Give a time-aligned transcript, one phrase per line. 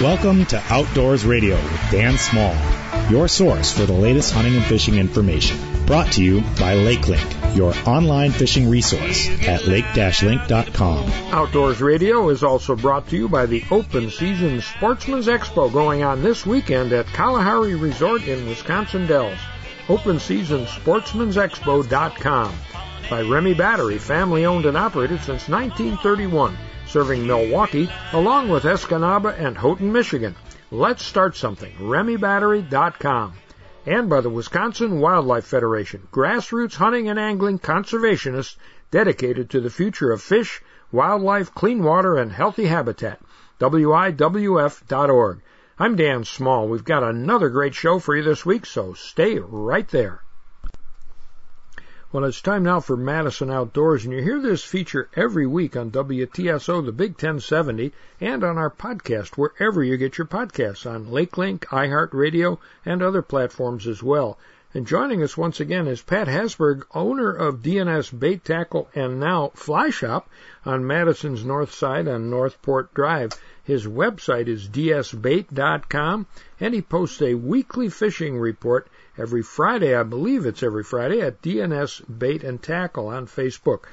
[0.00, 2.56] Welcome to Outdoors Radio with Dan Small,
[3.10, 5.58] your source for the latest hunting and fishing information.
[5.84, 11.10] Brought to you by LakeLink, your online fishing resource at lake-link.com.
[11.30, 16.22] Outdoors Radio is also brought to you by the Open Season Sportsman's Expo going on
[16.22, 19.38] this weekend at Kalahari Resort in Wisconsin Dells.
[19.88, 22.54] OpenSeasonSportsman'sExpo.com
[23.08, 26.56] by Remy Battery, family owned and operated since 1931
[26.88, 30.34] serving Milwaukee along with Escanaba and Houghton, Michigan.
[30.70, 31.72] Let's start something.
[31.74, 33.34] RemyBattery.com.
[33.86, 38.56] And by the Wisconsin Wildlife Federation, grassroots hunting and angling conservationists
[38.90, 40.62] dedicated to the future of fish,
[40.92, 43.20] wildlife, clean water, and healthy habitat.
[43.60, 45.40] WIWF.org.
[45.78, 46.68] I'm Dan Small.
[46.68, 50.22] We've got another great show for you this week, so stay right there.
[52.10, 55.90] Well, it's time now for Madison Outdoors, and you hear this feature every week on
[55.90, 61.66] WTSO, the Big 1070, and on our podcast, wherever you get your podcasts, on LakeLink,
[61.66, 64.38] iHeartRadio, and other platforms as well.
[64.72, 69.52] And joining us once again is Pat Hasburgh, owner of DNS Bait Tackle and now
[69.54, 70.30] Fly Shop
[70.64, 73.32] on Madison's North Side on Northport Drive.
[73.62, 76.26] His website is dsbait.com,
[76.58, 81.42] and he posts a weekly fishing report every Friday, I believe it's every Friday, at
[81.42, 83.84] DNS Bait and Tackle on Facebook.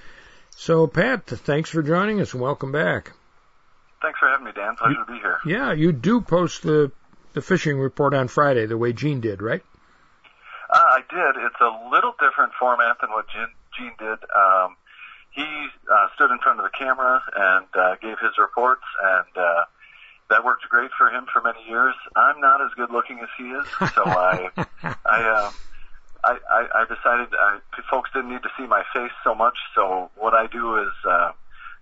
[0.56, 3.12] So, Pat, thanks for joining us and welcome back.
[4.02, 4.76] Thanks for having me, Dan.
[4.76, 5.40] Pleasure you, to be here.
[5.46, 6.92] Yeah, you do post the
[7.34, 9.62] the fishing report on Friday the way Gene did, right?
[10.70, 11.44] Uh, I did.
[11.44, 14.20] It's a little different format than what Gene, Gene did.
[14.34, 14.78] Um,
[15.32, 19.64] he uh, stood in front of the camera and uh, gave his reports, and uh,
[20.30, 21.94] that worked great for him for many years.
[22.16, 24.50] I'm not as good looking as he is, so I,
[26.56, 29.58] I, I, decided I, folks didn't need to see my face so much.
[29.76, 31.32] So what I do is, uh,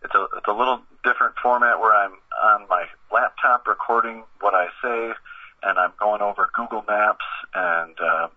[0.03, 4.67] it's a, it's a little different format where I'm on my laptop recording what I
[4.81, 5.13] say,
[5.61, 8.27] and I'm going over Google Maps and uh,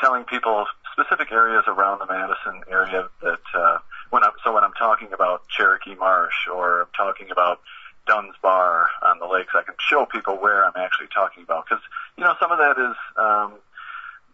[0.00, 3.78] telling people specific areas around the Madison area that uh,
[4.10, 7.60] when I'm so when I'm talking about Cherokee Marsh or I'm talking about
[8.06, 9.52] Dunn's Bar on the lakes.
[9.54, 11.82] I can show people where I'm actually talking about because
[12.16, 13.54] you know some of that is um,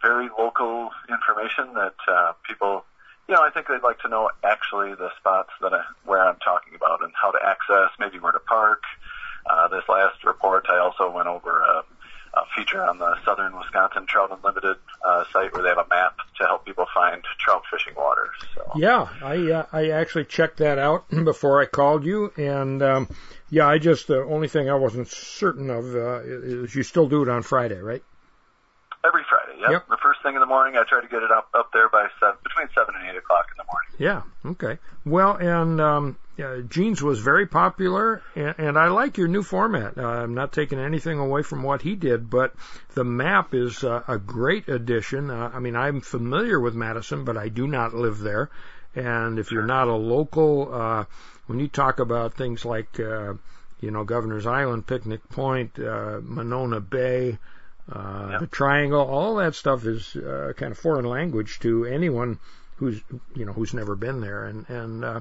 [0.03, 2.85] very local information that uh, people.
[3.29, 6.39] You know, I think they'd like to know actually the spots that I, where I'm
[6.45, 8.83] talking about and how to access, maybe where to park.
[9.49, 11.85] Uh, this last report, I also went over a,
[12.35, 16.19] a feature on the Southern Wisconsin Trout Unlimited uh, site where they have a map
[16.39, 18.35] to help people find trout fishing waters.
[18.55, 18.71] So.
[18.77, 23.09] Yeah, I uh, I actually checked that out before I called you, and um,
[23.49, 27.23] yeah, I just the only thing I wasn't certain of uh, is you still do
[27.23, 28.03] it on Friday, right?
[29.05, 29.71] Every Friday, yep.
[29.71, 29.89] yep.
[29.89, 32.09] The first thing in the morning, I try to get it up up there by
[32.19, 33.91] seven, between seven and eight o'clock in the morning.
[33.99, 34.23] Yeah.
[34.51, 34.79] Okay.
[35.05, 39.99] Well, and um, yeah, Gene's was very popular, and, and I like your new format.
[39.99, 42.55] Uh, I'm not taking anything away from what he did, but
[42.95, 45.31] the map is uh, a great addition.
[45.31, 48.51] Uh, I mean, I'm familiar with Madison, but I do not live there.
[48.95, 51.05] And if you're not a local, uh,
[51.47, 53.35] when you talk about things like, uh,
[53.81, 57.39] you know, Governor's Island, Picnic Point, uh, Monona Bay,
[57.93, 58.41] uh, yep.
[58.41, 62.39] the Triangle, all that stuff is uh, kind of foreign language to anyone
[62.77, 63.01] who's,
[63.35, 64.45] you know, who's never been there.
[64.45, 65.21] And, and, uh,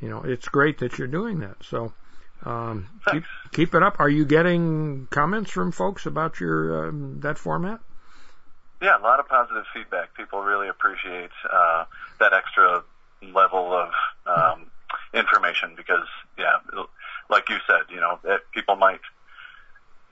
[0.00, 1.56] you know, it's great that you're doing that.
[1.62, 1.92] So,
[2.44, 4.00] um, keep, keep it up.
[4.00, 7.80] Are you getting comments from folks about your, um, that format?
[8.80, 10.14] Yeah, a lot of positive feedback.
[10.14, 11.84] People really appreciate, uh,
[12.18, 12.82] that extra
[13.22, 13.90] level of,
[14.26, 14.66] um,
[15.14, 16.56] information because, yeah,
[17.30, 19.00] like you said, you know, that people might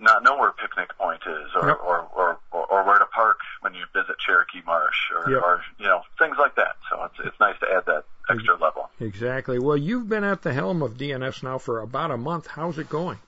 [0.01, 1.79] not know where Picnic Point is or, yep.
[1.85, 5.43] or, or, or, or, where to park when you visit Cherokee Marsh or, yep.
[5.43, 6.77] or, you know, things like that.
[6.89, 8.91] So it's, it's nice to add that extra level.
[9.01, 9.59] Exactly.
[9.59, 12.47] Well, you've been at the helm of DNS now for about a month.
[12.47, 13.19] How's it going?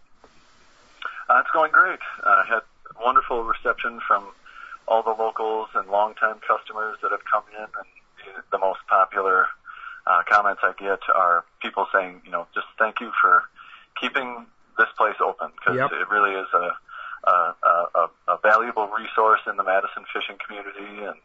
[1.28, 2.00] Uh, it's going great.
[2.24, 2.60] I uh, had
[3.02, 4.24] wonderful reception from
[4.88, 9.46] all the locals and longtime customers that have come in and the most popular
[10.06, 13.44] uh, comments I get are people saying, you know, just thank you for
[14.00, 14.46] keeping
[14.78, 15.90] this place open because yep.
[15.92, 16.66] it really is a,
[17.28, 17.34] a,
[17.94, 21.04] a, a valuable resource in the Madison fishing community.
[21.04, 21.16] And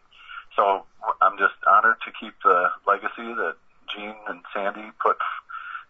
[0.55, 0.85] so
[1.21, 3.55] I'm just honored to keep the legacy that
[3.93, 5.17] Gene and Sandy put,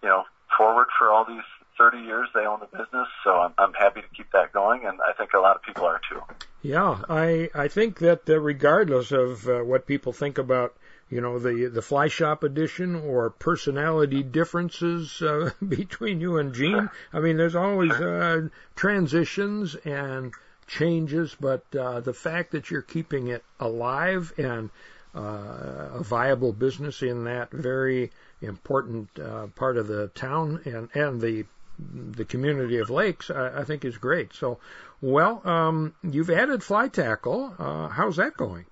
[0.04, 0.24] you know,
[0.58, 1.46] forward for all these
[1.78, 5.00] 30 years they own the business, so I'm, I'm happy to keep that going, and
[5.08, 6.22] I think a lot of people are too.
[6.62, 10.76] Yeah, I I think that uh, regardless of uh, what people think about
[11.10, 16.90] you know the the fly shop edition or personality differences uh, between you and Gene.
[17.14, 20.34] I mean, there's always uh, transitions and
[20.68, 24.70] changes, but uh, the fact that you're keeping it alive and
[25.16, 28.12] uh, a viable business in that very
[28.42, 31.46] important uh, part of the town and and the
[31.80, 34.34] the community of lakes, I, I think is great.
[34.34, 34.60] So,
[35.00, 37.54] well, um, you've added fly tackle.
[37.58, 38.66] Uh, how's that going?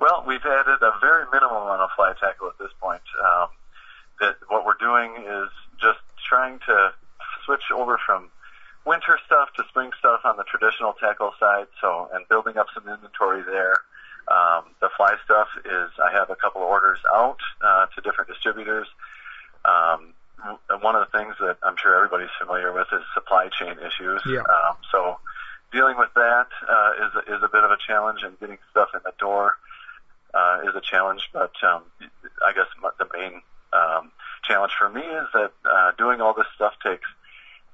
[0.00, 3.02] Well, we've added a very minimal amount of fly tackle at this point.
[3.20, 3.48] Um,
[4.20, 5.50] that what we're doing is
[5.80, 6.92] just trying to
[7.44, 8.30] switch over from
[8.86, 11.66] winter stuff to spring stuff on the traditional tackle side.
[11.80, 13.76] So, and building up some inventory there.
[14.28, 18.30] Um, the fly stuff is I have a couple of orders out uh, to different
[18.30, 18.86] distributors.
[19.64, 20.14] Um,
[20.80, 24.22] one of the things that I'm sure everybody's familiar with is supply chain issues.
[24.24, 24.40] Yeah.
[24.40, 25.18] Um, so
[25.72, 29.00] dealing with that uh, is is a bit of a challenge, and getting stuff in
[29.04, 29.56] the door
[30.34, 31.30] uh, is a challenge.
[31.32, 31.82] But um,
[32.46, 32.66] I guess
[32.98, 33.42] the main
[33.72, 34.12] um,
[34.44, 37.08] challenge for me is that uh, doing all this stuff takes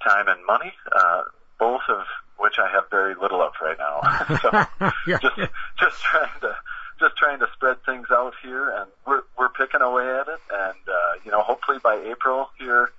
[0.06, 1.23] time and money, uh,
[1.58, 2.05] both of
[2.38, 4.37] which I have very little of right now.
[4.43, 5.19] so yeah.
[5.19, 5.37] just
[5.79, 6.55] just trying to
[7.00, 10.79] just trying to spread things out here, and we're we're picking away at it, and
[10.88, 12.91] uh, you know, hopefully by April here,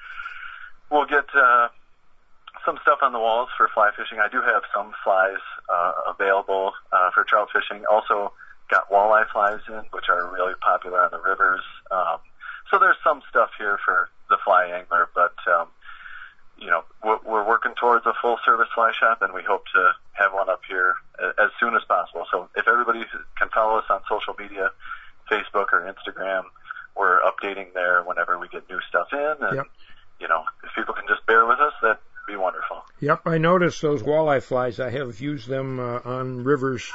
[0.92, 1.70] we'll get uh,
[2.66, 4.20] some stuff on the walls for fly fishing.
[4.20, 7.86] I do have some flies uh, available uh, for trout fishing.
[7.86, 8.34] Also,
[8.70, 11.62] got walleye flies in, which are really popular on the rivers.
[11.92, 12.18] Um,
[12.70, 15.68] so there's some stuff here for the fly angler, but um,
[16.60, 19.92] you know, we're, we're working towards a full service fly shop, and we hope to
[20.14, 22.26] have one up here as soon as possible.
[22.32, 23.04] So if everybody
[23.38, 24.72] can follow us on social media,
[25.32, 26.44] Facebook or Instagram,
[26.96, 29.36] we're updating there whenever we get new stuff in.
[29.42, 29.66] And, Yep.
[30.20, 31.98] you know, if people can just bear with us, that'd
[32.28, 32.84] be wonderful.
[33.02, 34.80] Yep, I noticed those walleye flies.
[34.80, 36.92] I have used them uh, on rivers.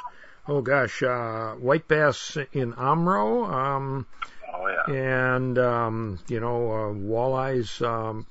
[0.49, 3.49] Oh gosh, uh, white bass in Omro.
[3.53, 4.07] um,
[4.55, 4.95] Oh, yeah.
[4.95, 8.27] and um, you know uh, walleyes um,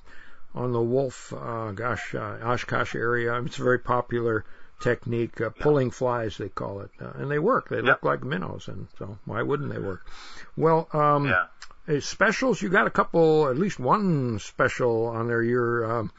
[0.54, 1.34] on the Wolf.
[1.34, 3.42] Uh, gosh, uh, Oshkosh area.
[3.42, 4.46] It's a very popular
[4.82, 7.70] technique, uh, pulling flies they call it, uh, and they work.
[7.70, 10.06] They look like minnows, and so why wouldn't they work?
[10.56, 11.48] Well, um, Yeah.
[11.88, 12.62] uh, specials.
[12.62, 15.42] You got a couple, at least one special on there.
[15.42, 16.12] You're um,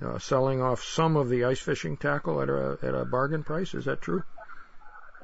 [0.00, 3.74] uh, selling off some of the ice fishing tackle at a at a bargain price.
[3.74, 4.22] Is that true?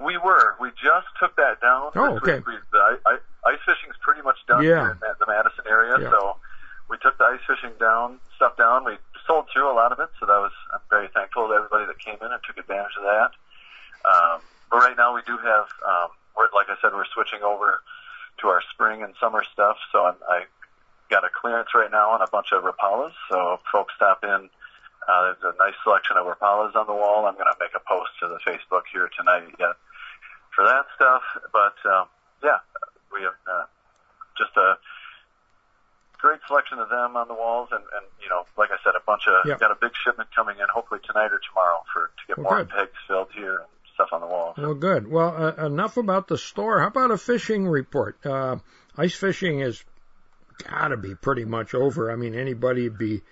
[0.00, 0.56] We were.
[0.60, 1.90] We just took that down.
[1.94, 2.40] Oh, okay.
[2.46, 4.82] We, the I, I, ice fishing's pretty much done Yeah.
[4.82, 6.10] here in the Madison area, Yeah.
[6.10, 6.36] so
[6.88, 8.84] we took the ice fishing down, stuff down.
[8.84, 11.86] We sold through a lot of it, so that was I'm very thankful to everybody
[11.86, 13.30] that came in and took advantage of that.
[14.04, 17.80] Um, but right now we do have, um, we're, like I said, we're switching over
[18.40, 19.76] to our spring and summer stuff.
[19.92, 20.44] So I'm, I
[21.08, 23.12] got a clearance right now on a bunch of Rapalas.
[23.30, 24.50] So if folks stop in.
[25.06, 27.26] Uh, there's a nice selection of Rapalas on the wall.
[27.26, 29.76] I'm going to make a post to the Facebook here tonight yet
[30.54, 31.22] for that stuff.
[31.52, 32.06] But um,
[32.42, 32.58] yeah,
[33.12, 33.64] we have uh,
[34.38, 34.76] just a
[36.18, 39.02] great selection of them on the walls, and, and you know, like I said, a
[39.06, 39.58] bunch of Yeah.
[39.58, 42.64] got a big shipment coming in, hopefully tonight or tomorrow, for to get Well, more
[42.64, 42.70] good.
[42.70, 44.56] pegs filled here and stuff on the walls.
[44.56, 45.06] Well, good.
[45.10, 46.80] Well, uh, enough about the store.
[46.80, 48.24] How about a fishing report?
[48.24, 48.56] Uh,
[48.96, 49.84] ice fishing has
[50.68, 52.10] got to be pretty much over.
[52.10, 53.22] I mean, anybody'd be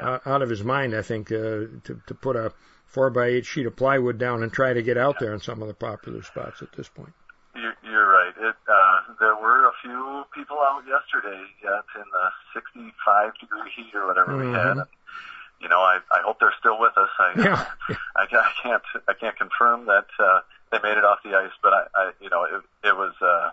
[0.00, 1.36] uh, out of his mind, I think, uh,
[1.84, 2.52] to to put a
[2.86, 5.60] four by eight sheet of plywood down and try to get out there in some
[5.62, 7.12] of the popular spots at this point.
[7.54, 8.32] You're, you're right.
[8.38, 13.94] It, uh, there were a few people out yesterday yet in the 65 degree heat
[13.94, 14.76] or whatever we had.
[14.76, 14.80] Mhm.
[14.80, 14.82] And,
[15.60, 17.08] you know, I, I hope they're still with us.
[17.18, 17.66] I, Yeah.
[18.16, 20.40] I, I can't, I can't confirm that, uh,
[20.72, 23.50] they made it off the ice, but I, I you know, it, it was, uh,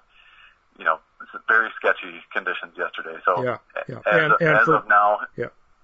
[0.77, 1.00] you know,
[1.47, 3.18] very sketchy conditions yesterday.
[3.25, 3.57] So Yeah,
[3.88, 3.95] yeah.
[3.97, 5.19] as, And- of, and as for- of now,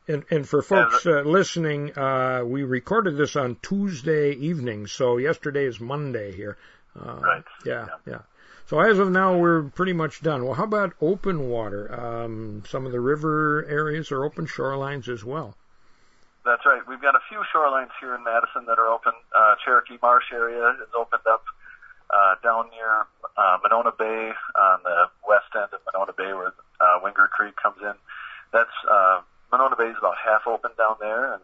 [0.09, 5.65] And and for folks uh, listening, uh, we recorded this on Tuesday evening, so yesterday
[5.65, 6.57] is Monday here.
[6.99, 7.43] Uh, Right.
[7.63, 8.21] Yeah, yeah.
[8.65, 10.45] So as of now, we're pretty much done.
[10.45, 11.93] Well, how about open water?
[11.93, 15.55] Um, some of the river areas are open shorelines as well.
[16.43, 16.81] That's right.
[16.87, 19.13] We've got a few shorelines here in Madison that are open.
[19.35, 21.43] Uh, Cherokee Marsh area is opened up
[22.09, 23.05] uh, down near
[23.37, 27.77] uh, Monona Bay on the west end of Monona Bay where uh, Wingra Creek comes
[27.81, 27.93] in.
[28.51, 31.41] That's uh, Monona Bay is about half open down there, and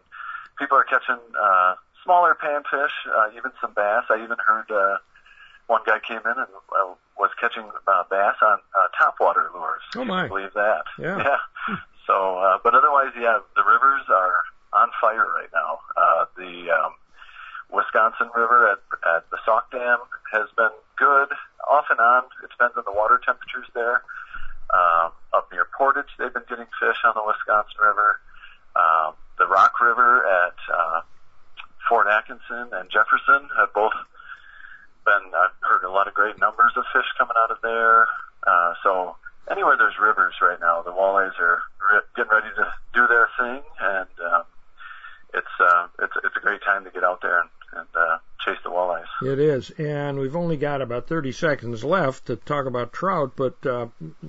[0.58, 4.04] people are catching uh, smaller panfish, uh, even some bass.
[4.10, 4.98] I even heard uh,
[5.68, 9.82] one guy came in and uh, was catching uh, bass on uh, topwater lures.
[9.96, 10.22] Oh, you my.
[10.22, 10.84] can believe that?
[11.00, 11.18] Yeah.
[11.68, 11.78] Yeah.
[12.06, 15.80] So, uh, but otherwise, yeah, the rivers are on fire right now.
[15.98, 16.94] Uh, the um,
[17.72, 18.78] Wisconsin River at,
[19.10, 19.98] at the Sauk Dam
[20.32, 21.30] has been good,
[21.68, 22.26] off and on.
[22.44, 24.04] It depends on the water temperatures there.
[24.70, 28.18] Um, up near Portage, they've been getting fish on the Wisconsin River.
[28.74, 31.06] Um, the Rock River at uh,
[31.88, 33.94] Fort Atkinson and Jefferson have both
[35.06, 35.30] been.
[35.30, 38.10] I've heard a lot of great numbers of fish coming out of there.
[38.42, 39.16] Uh, so
[39.46, 42.66] anywhere there's rivers right now, the walleyes are re- getting ready to
[42.98, 44.44] do their thing, and um,
[45.38, 48.58] it's uh, it's it's a great time to get out there and, and uh, chase
[48.64, 49.06] the walleyes.
[49.22, 53.66] It is, and we've only got about 30 seconds left to talk about trout, but
[53.66, 53.88] uh,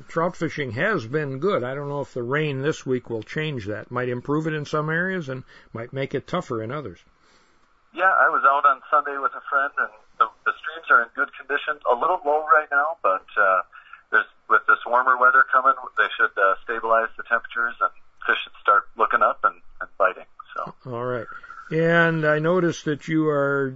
[0.08, 1.62] trout fishing has been good.
[1.62, 3.90] I don't know if the rain this week will change that.
[3.90, 6.98] Might improve it in some areas and might make it tougher in others.
[7.94, 11.08] Yeah, I was out on Sunday with a friend, and the, the streams are in
[11.14, 11.78] good condition.
[11.90, 13.62] A little low right now, but uh,
[14.10, 17.90] there's with this warmer weather coming, they should uh, stabilize the temperatures, and
[18.26, 20.26] fish should start looking up and, and biting.
[20.54, 20.74] So.
[20.92, 21.26] All right.
[21.70, 23.74] And I noticed that you are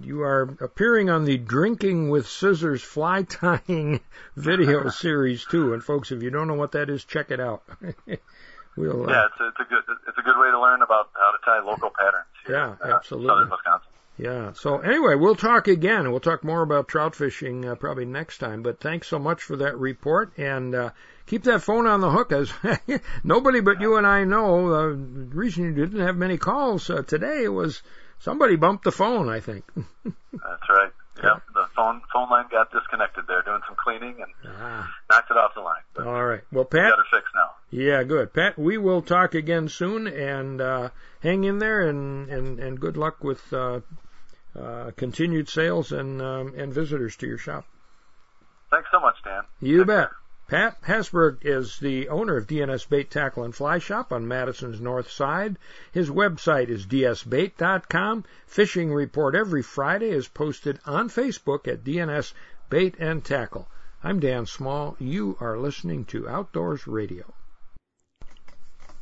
[0.00, 4.00] you are appearing on the Drinking with Scissors fly tying
[4.36, 5.74] video series too.
[5.74, 7.64] And folks, if you don't know what that is, check it out.
[8.76, 11.10] we'll, uh, yeah, it's a, it's a good it's a good way to learn about
[11.14, 12.26] how to tie local patterns.
[12.46, 13.28] Here yeah, uh, absolutely.
[13.28, 13.88] Southern Wisconsin.
[14.18, 14.52] Yeah.
[14.52, 16.02] So anyway, we'll talk again.
[16.02, 18.62] And we'll talk more about trout fishing uh, probably next time.
[18.62, 20.90] But thanks so much for that report, and uh,
[21.26, 22.32] keep that phone on the hook.
[22.32, 22.52] As
[23.24, 27.02] nobody but you and I know, uh, the reason you didn't have many calls uh,
[27.02, 27.82] today was
[28.18, 29.28] somebody bumped the phone.
[29.28, 29.64] I think.
[30.04, 30.92] That's right.
[31.22, 34.86] Yep, the phone phone line got disconnected there, doing some cleaning and ah.
[35.08, 35.80] knocked it off the line.
[35.94, 36.42] But All right.
[36.52, 36.90] Well, Pat.
[36.90, 37.50] Got it fixed now.
[37.70, 38.34] Yeah, good.
[38.34, 40.90] Pat, we will talk again soon, and uh,
[41.22, 43.80] hang in there, and and and good luck with uh,
[44.54, 47.64] uh, continued sales and um, and visitors to your shop.
[48.70, 49.44] Thanks so much, Dan.
[49.60, 50.08] You Take bet.
[50.08, 50.16] Care.
[50.48, 55.10] Pat Hasburgh is the owner of DNS Bait Tackle and Fly Shop on Madison's North
[55.10, 55.58] Side.
[55.90, 58.24] His website is dsbait.com.
[58.46, 62.32] Fishing report every Friday is posted on Facebook at DNS
[62.70, 63.66] Bait and Tackle.
[64.04, 64.96] I'm Dan Small.
[65.00, 67.34] You are listening to Outdoors Radio.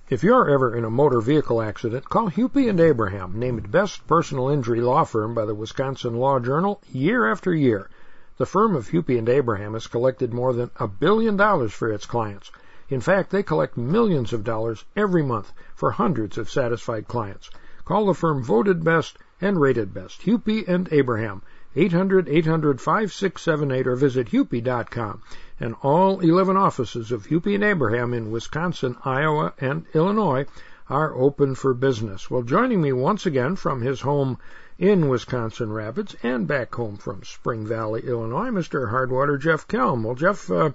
[0.08, 4.48] If you're ever in a motor vehicle accident, call Hupy and Abraham, named best personal
[4.48, 7.90] injury law firm by the Wisconsin Law Journal year after year.
[8.36, 12.04] The firm of Hupy and Abraham has collected more than a billion dollars for its
[12.04, 12.50] clients.
[12.88, 17.48] In fact, they collect millions of dollars every month for hundreds of satisfied clients.
[17.84, 20.22] Call the firm voted best and rated best.
[20.22, 21.42] Hupy and Abraham,
[21.76, 25.22] 800-800-5678 or visit hupy.com.
[25.60, 30.46] And all 11 offices of Hupy and Abraham in Wisconsin, Iowa, and Illinois
[30.90, 32.28] are open for business.
[32.28, 34.38] Well, joining me once again from his home
[34.78, 38.90] in Wisconsin Rapids and back home from Spring Valley, Illinois, Mr.
[38.90, 40.02] Hardwater Jeff Kelm.
[40.04, 40.70] Well, Jeff, uh,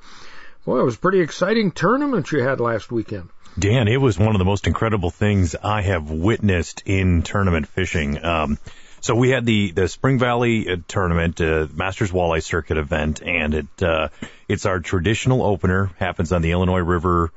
[0.65, 3.29] boy, it was a pretty exciting tournament you had last weekend.
[3.57, 8.23] Dan, it was one of the most incredible things I have witnessed in tournament fishing.
[8.23, 8.57] Um,
[9.01, 13.53] so we had the the Spring Valley uh, tournament, uh, Masters Walleye Circuit event, and
[13.53, 14.09] it uh,
[14.47, 15.91] it's our traditional opener.
[15.97, 17.31] Happens on the Illinois River,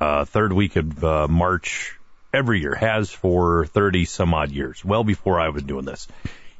[0.00, 1.97] uh, third week of uh, March
[2.32, 6.08] every year, has for 30 some odd years, well before I was doing this.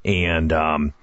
[0.04, 0.94] And, um,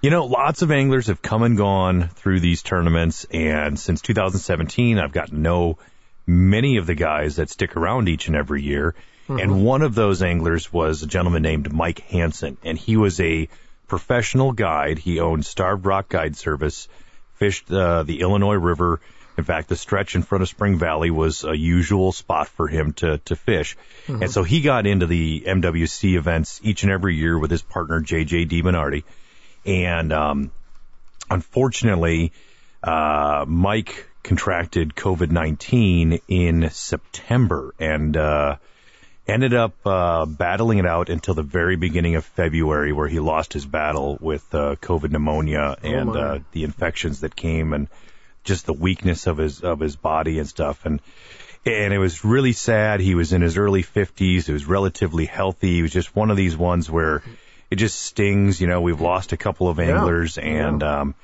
[0.00, 3.26] you know, lots of anglers have come and gone through these tournaments.
[3.30, 5.78] And since 2017, I've gotten to know
[6.26, 8.94] many of the guys that stick around each and every year.
[9.28, 9.40] Mm-hmm.
[9.40, 12.58] And one of those anglers was a gentleman named Mike Hansen.
[12.62, 13.48] And he was a
[13.88, 14.98] professional guide.
[14.98, 16.88] He owned Starved Rock Guide Service,
[17.36, 19.00] fished uh, the Illinois River
[19.36, 22.92] in fact, the stretch in front of Spring Valley was a usual spot for him
[22.94, 23.76] to, to fish.
[24.06, 24.22] Mm-hmm.
[24.22, 28.00] And so he got into the MWC events each and every year with his partner,
[28.00, 29.02] JJ Debernardi.
[29.66, 30.52] And, um,
[31.28, 32.32] unfortunately,
[32.82, 38.56] uh, Mike contracted COVID-19 in September and, uh,
[39.26, 43.52] ended up, uh, battling it out until the very beginning of February where he lost
[43.52, 47.88] his battle with, uh, COVID pneumonia oh, and, uh, the infections that came and,
[48.44, 51.00] just the weakness of his of his body and stuff and
[51.66, 53.00] and it was really sad.
[53.00, 54.44] He was in his early 50s.
[54.44, 55.76] He was relatively healthy.
[55.76, 57.22] He was just one of these ones where
[57.70, 58.60] it just stings.
[58.60, 60.44] You know, we've lost a couple of anglers, yeah.
[60.44, 61.00] and yeah.
[61.00, 61.14] um,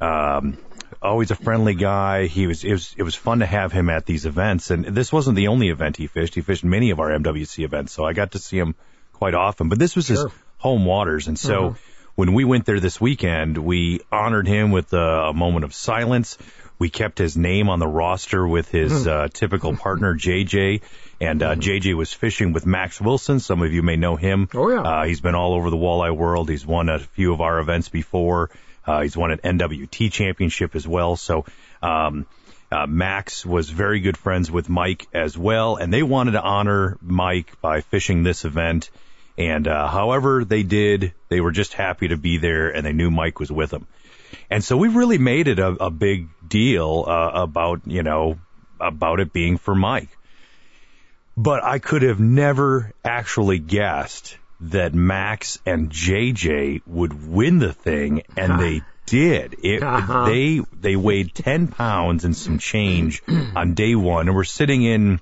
[0.00, 0.58] um,
[1.02, 2.26] always a friendly guy.
[2.26, 4.70] He was it was it was fun to have him at these events.
[4.70, 6.34] And this wasn't the only event he fished.
[6.34, 8.74] He fished many of our MWC events, so I got to see him
[9.12, 9.68] quite often.
[9.68, 10.16] But this was sure.
[10.16, 11.70] his home waters, and so.
[11.70, 15.74] Mm-hmm when we went there this weekend, we honored him with a, a moment of
[15.74, 16.38] silence.
[16.78, 19.08] We kept his name on the roster with his hmm.
[19.08, 20.82] uh, typical partner JJ,
[21.20, 21.98] and uh, JJ hmm.
[21.98, 23.40] was fishing with Max Wilson.
[23.40, 24.48] Some of you may know him.
[24.54, 26.48] Oh yeah, uh, he's been all over the walleye world.
[26.48, 28.50] He's won a few of our events before.
[28.86, 31.16] Uh, he's won an NWT championship as well.
[31.16, 31.44] So.
[31.82, 32.26] Um,
[32.72, 36.96] uh, Max was very good friends with Mike as well, and they wanted to honor
[37.00, 38.90] Mike by fishing this event.
[39.36, 43.10] And uh, however they did, they were just happy to be there, and they knew
[43.10, 43.86] Mike was with them.
[44.50, 48.38] And so we really made it a, a big deal uh, about you know
[48.80, 50.16] about it being for Mike.
[51.36, 58.22] But I could have never actually guessed that Max and JJ would win the thing,
[58.36, 59.56] and they did.
[59.62, 60.26] It, uh-huh.
[60.26, 65.20] They they weighed ten pounds and some change on day one, and we're sitting in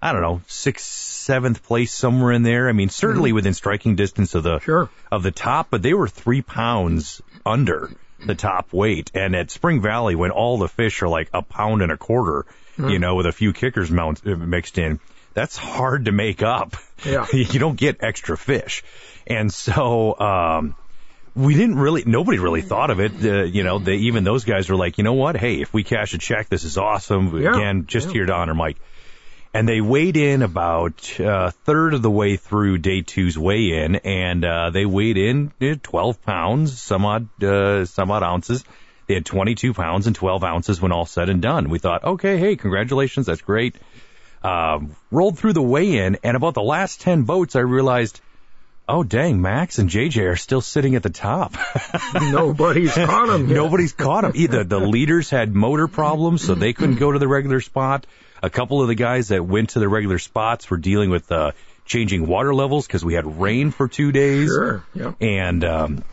[0.00, 2.68] I don't know, sixth, seventh place somewhere in there.
[2.68, 4.90] I mean, certainly within striking distance of the Sure.
[5.10, 7.90] of the top, but they were three pounds under
[8.24, 9.10] the top weight.
[9.14, 12.46] And at Spring Valley, when all the fish are like a pound and a quarter,
[12.78, 15.00] you know, with a few kickers mount, uh, mixed in,
[15.34, 16.76] that's hard to make up.
[17.04, 17.26] Yeah.
[17.32, 18.82] you don't get extra fish.
[19.26, 20.74] And so, um,
[21.34, 23.12] we didn't really, nobody really thought of it.
[23.22, 25.36] Uh, you know, they, even those guys were like, you know what?
[25.36, 27.38] Hey, if we cash a check, this is awesome.
[27.40, 28.12] Yeah, Again, just yeah.
[28.14, 28.78] here to honor Mike.
[29.56, 33.96] And they weighed in about a third of the way through day two's weigh in,
[33.96, 38.66] and uh, they weighed in eh, 12 pounds, some odd, uh, some odd ounces.
[39.06, 41.70] They had 22 pounds and 12 ounces when all said and done.
[41.70, 43.76] We thought, okay, hey, congratulations, that's great.
[44.42, 48.20] Um, rolled through the weigh in, and about the last 10 boats, I realized,
[48.86, 51.56] oh, dang, Max and JJ are still sitting at the top.
[52.14, 53.48] Nobody's caught yet.
[53.48, 54.32] Nobody's caught them.
[54.34, 58.06] Either the leaders had motor problems, so they couldn't go to the regular spot.
[58.42, 61.52] A couple of the guys that went to the regular spots were dealing with uh,
[61.84, 64.84] changing water levels because we had rain for two days, Sure.
[64.94, 65.12] Yeah.
[65.20, 66.04] and um,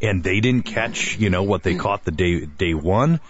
[0.00, 3.20] and they didn't catch, you know, what they caught the day day one.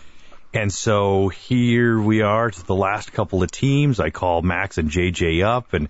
[0.55, 3.99] And so here we are to the last couple of teams.
[4.01, 5.89] I call Max and JJ up, and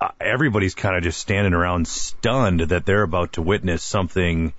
[0.00, 4.52] uh, everybody's kind of just standing around stunned that they're about to witness something,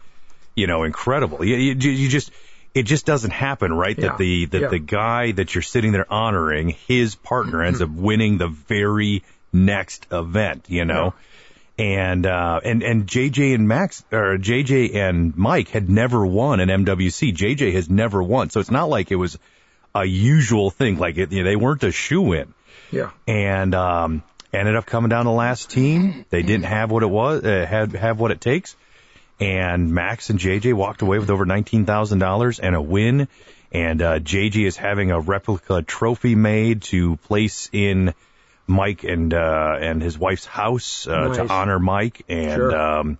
[0.56, 1.44] you know, incredible.
[1.46, 2.32] You, you, you just,
[2.74, 3.98] it just doesn't happen, right?
[3.98, 4.10] Yeah.
[4.10, 4.68] That the that Yeah.
[4.70, 10.06] the guy that you're sitting there honoring, his partner ends up winning the very next
[10.12, 11.14] event, you know.
[11.78, 16.68] And uh, and and JJ and Max or JJ and Mike had never won an
[16.70, 17.34] MWC.
[17.34, 19.40] JJ has never won, so it's not like it was
[19.96, 20.98] a usual thing.
[21.00, 22.54] Like it, you know, they weren't a shoe in
[22.92, 23.12] Yeah.
[23.28, 24.24] and um,
[24.54, 26.26] ended up coming down the last team.
[26.30, 28.76] They didn't have what it was, uh, had have what it takes,
[29.40, 33.28] and Max and JJ walked away with over nineteen thousand dollars and a win.
[33.72, 38.16] And uh, JJ is having a replica trophy made to place in
[38.66, 41.38] Mike and uh, and his wife's house uh, Nice.
[41.38, 42.24] to honor Mike.
[42.28, 42.76] And Sure.
[42.78, 43.18] um,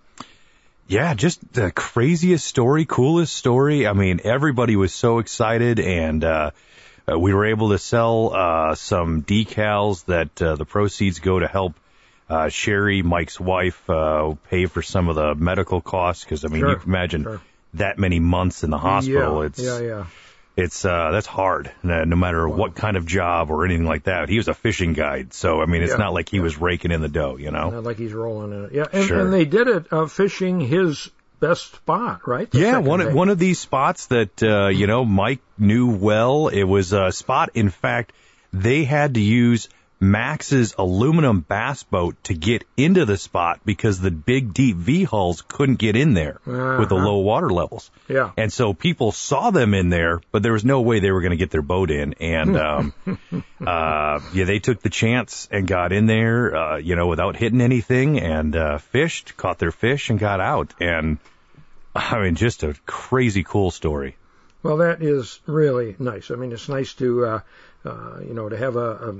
[0.88, 3.86] yeah, just the craziest story, coolest story.
[3.86, 6.50] I mean, everybody was so excited, and uh,
[7.08, 11.46] uh, we were able to sell uh, some decals that uh, the proceeds go to
[11.46, 11.74] help
[12.30, 16.24] uh, Sherry, Mike's wife, uh, pay for some of the medical costs.
[16.24, 17.40] Because I mean, Sure, you can imagine sure.
[17.74, 19.40] that many months in the hospital.
[19.40, 19.46] Yeah.
[19.46, 19.80] It's yeah.
[19.80, 20.04] Yeah.
[20.56, 24.28] it's uh that's hard no, no matter what kind of job or anything like that
[24.28, 25.98] he was a fishing guide so i mean it's Yeah.
[26.04, 28.64] not like he was raking in the dough you know Not like he's rolling in
[28.66, 28.72] it.
[28.72, 28.86] Yeah.
[28.92, 29.20] And, Sure.
[29.20, 32.50] and they did it uh, fishing his best spot, right?
[32.50, 33.12] The yeah one day.
[33.12, 37.50] one of these spots that uh you know mike knew well it was a spot
[37.54, 38.12] in fact
[38.52, 39.68] they had to use
[40.02, 45.42] max's aluminum bass boat to get into the spot because the big deep v hulls
[45.46, 47.06] couldn't get in there with the Uh-huh.
[47.06, 48.30] low water levels Yeah.
[48.38, 51.32] And so people saw them in there, but there was no way they were going
[51.32, 52.14] to get their boat in.
[52.14, 52.94] And, um,
[53.64, 57.60] uh, yeah, they took the chance and got in there, uh, you know, without hitting
[57.60, 60.72] anything and, uh, fished, caught their fish and got out.
[60.80, 61.18] And
[61.94, 64.16] I mean, just a crazy cool story.
[64.62, 66.30] Well, that is really nice.
[66.30, 67.40] I mean, it's nice to, uh,
[67.84, 69.14] uh, you know, to have a, a,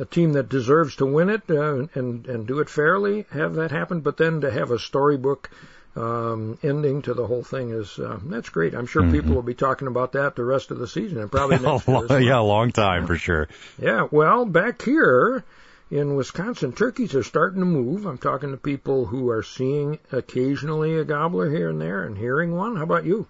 [0.00, 3.70] a team that deserves to win it uh, and and do it fairly, have that
[3.70, 4.00] happen.
[4.00, 5.50] But then to have a storybook
[5.96, 8.74] um, ending to the whole thing is uh, that's great.
[8.74, 11.58] I'm sure people will be talking about that the rest of the season and probably
[11.60, 12.06] next year.
[12.08, 12.22] well.
[12.22, 13.48] yeah, a long time for sure.
[13.80, 15.44] Yeah, well, back here
[15.90, 18.06] in Wisconsin, turkeys are starting to move.
[18.06, 22.56] I'm talking to people who are seeing occasionally a gobbler here and there and hearing
[22.56, 22.76] one.
[22.76, 23.26] How about you?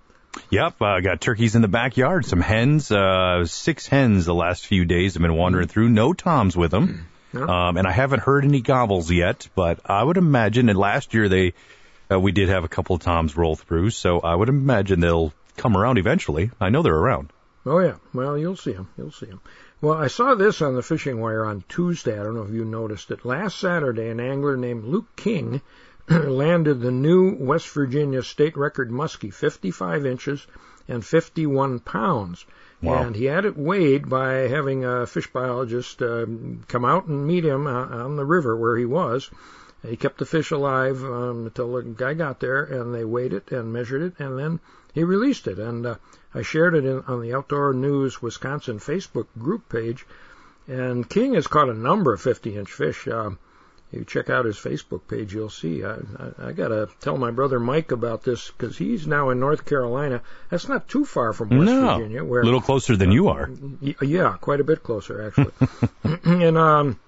[0.51, 4.85] Yep, uh, got turkeys in the backyard, some hens, uh, six hens the last few
[4.85, 5.89] days have been wandering through.
[5.89, 7.07] No toms with them.
[7.33, 7.69] Yeah.
[7.69, 11.29] Um, and I haven't heard any gobbles yet, but I would imagine that last year
[11.29, 11.55] they,
[12.11, 15.33] uh, we did have a couple of toms roll through, so I would imagine they'll
[15.57, 16.51] come around eventually.
[16.61, 17.33] I know they're around.
[17.65, 18.89] Oh yeah, well you'll see them.
[18.99, 19.41] You'll see them.
[19.81, 22.19] Well, I saw this on the fishing wire on Tuesday.
[22.19, 23.25] I don't know if you noticed it.
[23.25, 25.61] Last Saturday, an angler named Luke King
[26.09, 30.47] landed the new West Virginia state record muskie, 55 inches
[30.89, 32.45] and 51 pounds.
[32.83, 33.03] Wow.
[33.03, 37.45] And he had it weighed by having a fish biologist um, come out and meet
[37.45, 39.31] him uh, on the river where he was.
[39.87, 43.51] He kept the fish alive um, until the guy got there, and they weighed it
[43.51, 44.61] and measured it, and then
[44.93, 45.59] he released it.
[45.59, 45.97] And uh,
[46.35, 50.07] I shared it in, on the Outdoor News Wisconsin Facebook group page.
[50.69, 53.09] And King has caught a number of 50-inch fish.
[53.09, 53.39] Um,
[53.93, 55.85] you check out his Facebook page, you'll see.
[55.85, 59.39] I, I, I got to tell my brother Mike about this because he's now in
[59.39, 60.23] North Carolina.
[60.49, 63.51] That's not too far from West no, Virginia, where a little closer than you are.
[64.01, 65.53] Yeah, quite a bit closer actually.
[66.25, 66.99] and um,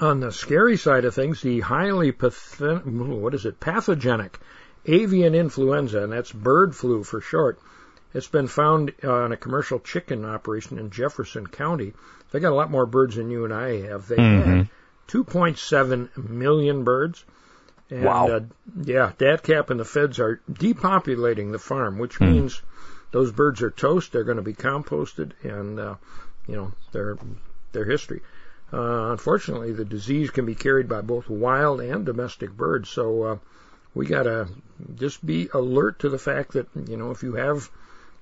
[0.00, 4.38] on the scary side of things, the highly pathen- what is it pathogenic
[4.86, 7.58] avian influenza, and that's bird flu for short,
[8.14, 11.92] It's been found on a commercial chicken operation in Jefferson County.
[12.30, 14.08] They got a lot more birds than you and I have.
[14.08, 14.44] They Mhm.
[14.44, 14.68] had
[15.08, 17.24] 2.7 million birds.
[17.90, 18.28] And, Wow.
[18.28, 18.40] Uh,
[18.84, 22.32] yeah, DATCAP and the feds are depopulating the farm, which Hmm.
[22.32, 22.60] means
[23.10, 24.12] those birds are toast.
[24.12, 25.94] They're going to be composted, and uh,
[26.46, 27.16] you know they're
[27.72, 28.20] they're history.
[28.70, 32.90] Uh, unfortunately, the disease can be carried by both wild and domestic birds.
[32.90, 33.38] So uh,
[33.94, 34.48] we gotta
[34.94, 37.70] just be alert to the fact that you know if you have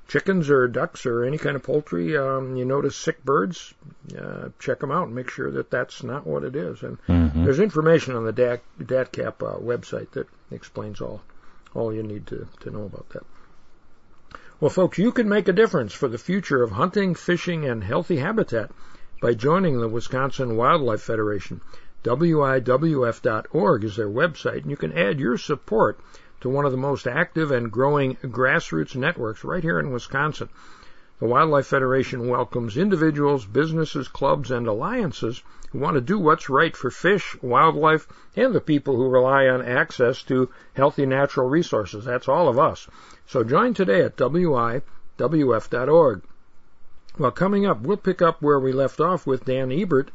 [0.09, 3.75] chickens or ducks or any kind of poultry, um, you notice sick birds,
[4.16, 6.83] uh, check them out and make sure that that's not what it is.
[6.83, 7.45] And Mhm.
[7.45, 11.23] there's information on the DAT, DATCAP uh, website that explains all
[11.75, 13.23] all you need to, to know about that.
[14.59, 18.16] Well, folks, you can make a difference for the future of hunting, fishing, and healthy
[18.16, 18.71] habitat
[19.21, 21.61] by joining the Wisconsin Wildlife Federation.
[22.05, 26.01] WIWF.org is their website, and you can add your support
[26.40, 30.49] to one of the most active and growing grassroots networks right here in Wisconsin.
[31.18, 36.77] The Wildlife Federation welcomes individuals, businesses, clubs, and alliances who want to do what's right
[36.77, 42.05] for fish, wildlife, and the people who rely on access to healthy natural resources.
[42.05, 42.87] That's all of us.
[43.27, 44.83] So join today at WIWF.org.
[47.18, 50.11] Well, coming up, we'll pick up where we left off with Dan Ebert,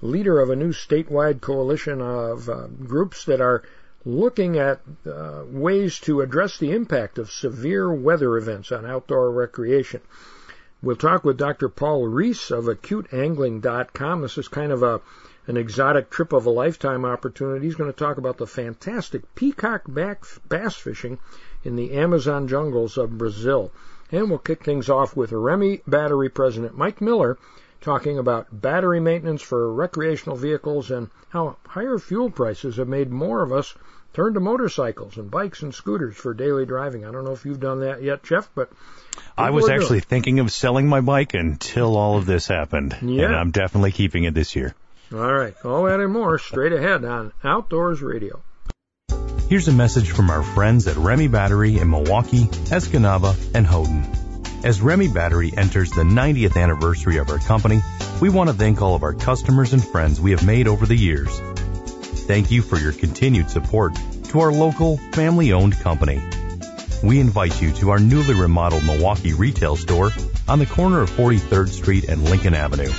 [0.00, 3.62] leader of a new statewide coalition of uh, groups that are
[4.06, 10.00] looking at uh, ways to address the impact of severe weather events on outdoor recreation.
[10.80, 11.68] We'll talk with Dr.
[11.68, 14.22] Paul Reiss of AcuteAngling.com.
[14.22, 15.00] This is kind of a
[15.48, 17.66] an exotic trip of a lifetime opportunity.
[17.66, 21.18] He's going to talk about the fantastic peacock bass fishing
[21.64, 23.72] in the Amazon jungles of Brazil.
[24.12, 27.38] And we'll kick things off with Remy Battery President Mike Moeller
[27.80, 33.42] talking about battery maintenance for recreational vehicles and how higher fuel prices have made more
[33.42, 33.74] of us
[34.16, 37.04] turn to motorcycles and bikes and scooters for daily driving.
[37.04, 38.70] I don't know if you've done that yet, Jeff, but
[39.36, 42.96] I was actually doing thinking of selling my bike until all of this happened.
[43.02, 43.26] Yeah.
[43.26, 44.74] And I'm definitely keeping it this year.
[45.12, 48.42] All right, all that and more straight ahead on Outdoors Radio.
[49.50, 54.10] Here's a message from our friends at Remy Battery in Milwaukee, Escanaba, and Houghton.
[54.64, 57.80] As Remy Battery enters the 90th anniversary of our company,
[58.22, 60.96] we want to thank all of our customers and friends we have made over the
[60.96, 61.38] years.
[62.26, 66.20] Thank you for your continued support to our local, family owned company.
[67.00, 70.10] We invite you to our newly remodeled Milwaukee retail store
[70.48, 72.92] on the corner of 43rd Street and Lincoln Avenue.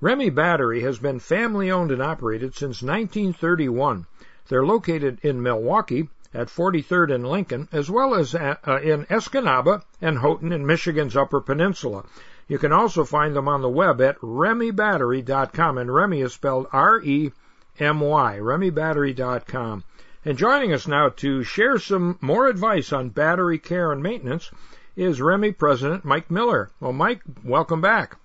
[0.00, 4.06] Remy Battery has been family owned and operated since 1931.
[4.48, 10.18] They're located in Milwaukee at 43rd and Lincoln, as well as uh, in Escanaba and
[10.18, 12.04] Houghton in Michigan's Upper Peninsula.
[12.48, 18.38] You can also find them on the web at remybattery.com, and Remy is spelled R-E-M-Y,
[18.40, 19.84] remybattery.com.
[20.24, 24.50] And joining us now to share some more advice on battery care and maintenance
[24.96, 26.70] is Remy President Mike Moeller.
[26.80, 28.16] Well, Mike, welcome back.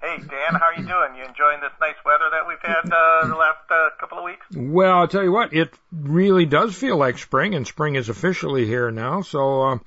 [0.00, 1.16] Hey Dan, how are you doing?
[1.18, 4.46] You enjoying this nice weather that we've had uh, the last uh, couple of weeks?
[4.54, 8.64] Well, I'll tell you what, it really does feel like spring, and spring is officially
[8.64, 9.20] here now.
[9.20, 9.78] So uh,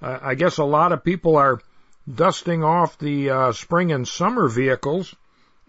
[0.00, 1.60] I guess a lot of people are
[2.14, 5.14] dusting off the uh, spring and summer vehicles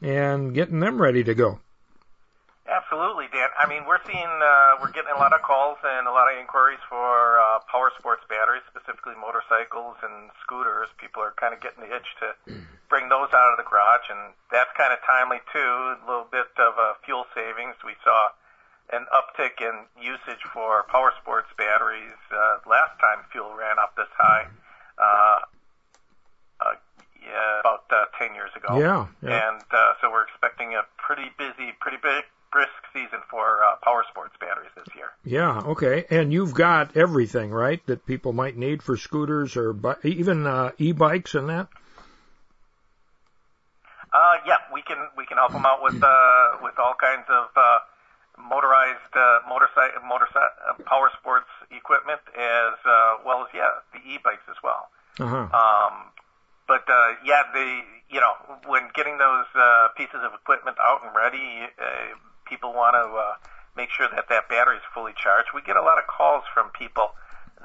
[0.02, 1.60] and getting them ready to go.
[2.70, 3.50] Absolutely, Dan.
[3.58, 6.38] I mean, we're seeing uh, we're getting a lot of calls and a lot of
[6.38, 10.88] inquiries for uh, power sports batteries, specifically motorcycles and scooters.
[11.02, 12.38] People are kind of getting the itch to
[12.90, 15.98] bring those out of the garage, and that's kind of timely too.
[15.98, 17.74] A little bit of uh, fuel savings.
[17.82, 18.38] We saw
[18.94, 22.18] an uptick in usage for power sports batteries.
[22.30, 24.46] Uh, last time fuel ran up this high,
[24.98, 25.40] uh,
[26.62, 26.76] uh,
[27.22, 28.80] yeah, about uh, 10 years ago.
[28.80, 29.50] Yeah, yeah.
[29.50, 34.04] And uh, so we're expecting a pretty busy, pretty big, brisk season for uh, power
[34.10, 35.10] sports batteries this year.
[35.24, 36.06] Yeah, okay.
[36.10, 40.72] And you've got everything, right, that people might need for scooters or bi- even uh,
[40.78, 41.68] e-bikes and that?
[44.12, 47.50] Uh, yeah, we can we can help them out with uh, with all kinds of
[47.56, 47.78] uh,
[48.42, 54.42] motorized uh, motorcycle motorcycle uh, power sports equipment as uh, well as yeah the e-bikes
[54.50, 54.90] as well.
[55.20, 55.46] Uh-huh.
[55.54, 56.10] Um,
[56.68, 58.34] but uh, yeah, the you know
[58.66, 63.50] when getting those uh, pieces of equipment out and ready, uh, people want to uh,
[63.76, 65.50] make sure that that battery is fully charged.
[65.54, 67.12] We get a lot of calls from people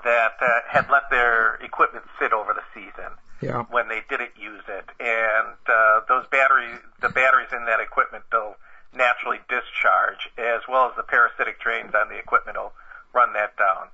[0.04, 3.62] that uh, had let their equipment sit over the season Yeah.
[3.70, 8.56] when they didn't use it, and uh, those batteries, the batteries in that equipment, they'll
[8.94, 12.72] naturally discharge, as well as the parasitic drains on the equipment will
[13.12, 13.88] run that down.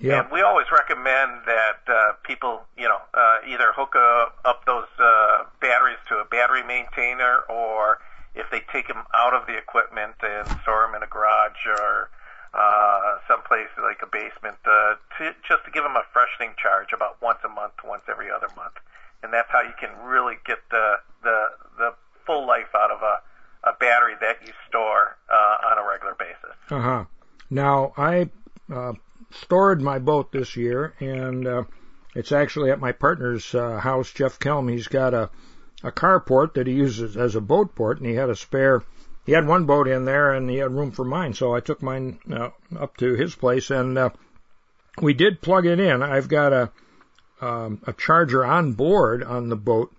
[0.00, 0.22] Yeah.
[0.22, 4.90] And we always recommend that uh, people, you know, uh, either hook uh, up those
[4.98, 7.98] uh, batteries to a battery maintainer, or
[8.34, 12.10] if they take them out of the equipment and store them in a garage or
[12.54, 17.20] uh, someplace like a basement, uh, to, just to give them a freshening charge about
[17.22, 18.74] once a month, once every other month,
[19.22, 21.38] and that's how you can really get the the
[21.78, 21.94] the
[22.26, 23.18] full life out of a
[23.62, 26.56] a battery that you store uh, on a regular basis.
[26.68, 27.04] Uh huh.
[27.48, 28.28] Now I
[28.72, 28.92] uh,
[29.30, 31.62] stored my boat this year, and uh,
[32.16, 34.68] it's actually at my partner's uh, house, Jeff Kelm.
[34.68, 35.30] He's got a
[35.84, 38.82] a carport that he uses as a boat port, and he had a spare.
[39.24, 41.80] He had one boat in there, and he had room for mine, so I took
[41.80, 44.10] mine uh, up to his place, and uh,
[45.00, 46.02] we did plug it in.
[46.02, 46.72] I've got a
[47.40, 49.92] um, a charger on board on the boat,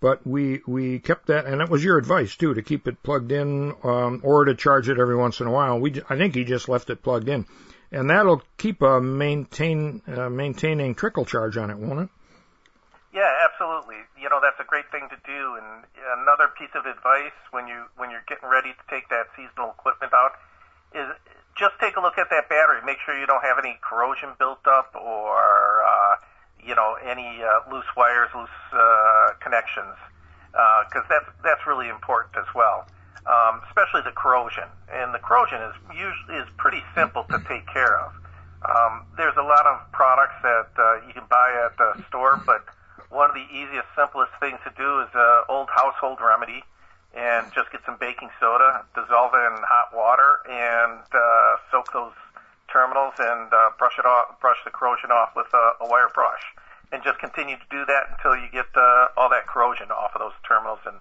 [0.00, 3.32] but we we kept that, and that was your advice too, to keep it plugged
[3.32, 5.80] in um, or to charge it every once in a while.
[5.80, 7.46] We I think he just left it plugged in,
[7.92, 12.08] and that'll keep a maintain uh, maintaining trickle charge on it, won't it?
[13.12, 13.96] Yeah, absolutely.
[14.20, 15.58] You know, that's a great thing to do.
[15.58, 15.84] And
[16.22, 20.14] another piece of advice when you when you're getting ready to take that seasonal equipment
[20.14, 20.38] out
[20.94, 21.10] is
[21.58, 22.78] just take a look at that battery.
[22.86, 26.16] Make sure you don't have any corrosion built up or uh,
[26.62, 29.98] you know any uh, loose wires, loose uh, connections,
[30.86, 32.86] because that's that's really important as well.
[33.26, 38.00] Um, especially the corrosion, and the corrosion is usually is pretty simple to take care
[38.00, 38.12] of.
[38.64, 42.64] Um, there's a lot of products that uh, you can buy at the store, but
[43.10, 46.64] one of the easiest, simplest things to do is an old household remedy,
[47.14, 52.16] and just get some baking soda, dissolve it in hot water, and uh, soak those
[52.72, 56.42] terminals and uh, brush it off, brush the corrosion off with a, a wire brush,
[56.92, 60.20] and just continue to do that until you get uh, all that corrosion off of
[60.20, 60.96] those terminals and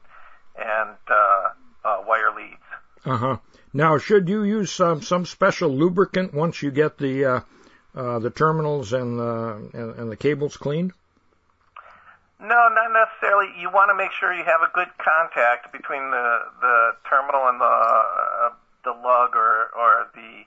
[0.57, 2.55] and uh, uh, wire leads.
[3.05, 3.37] Uh huh.
[3.73, 7.39] Now, should you use some some special lubricant once you get the uh,
[7.95, 10.93] uh, the terminals and the and, and the cables cleaned?
[12.39, 13.47] No, not necessarily.
[13.59, 17.59] You want to make sure you have a good contact between the the terminal and
[17.59, 18.49] the uh,
[18.83, 20.45] the lug or or the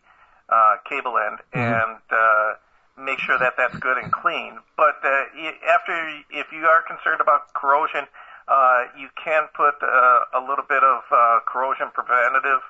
[0.48, 2.54] uh, cable end, and uh,
[2.98, 4.58] make sure that that's good and clean.
[4.76, 5.24] But uh,
[5.68, 5.92] after,
[6.30, 8.06] if you are concerned about corrosion,
[8.48, 9.86] uh, you can put uh,
[10.34, 12.60] a little bit of uh, corrosion preventative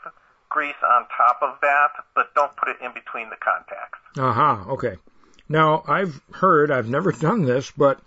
[0.48, 3.98] grease on top of that, but don't put it in between the contacts.
[4.18, 4.72] Uh huh.
[4.72, 4.96] Okay.
[5.48, 8.00] Now I've heard, I've never done this, but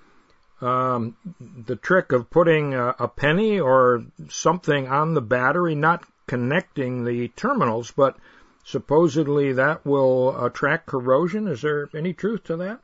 [0.62, 7.04] um, the trick of putting a, a penny or something on the battery, not connecting
[7.04, 8.18] the terminals, but
[8.64, 11.48] supposedly that will attract corrosion.
[11.48, 12.80] Is there any truth to that?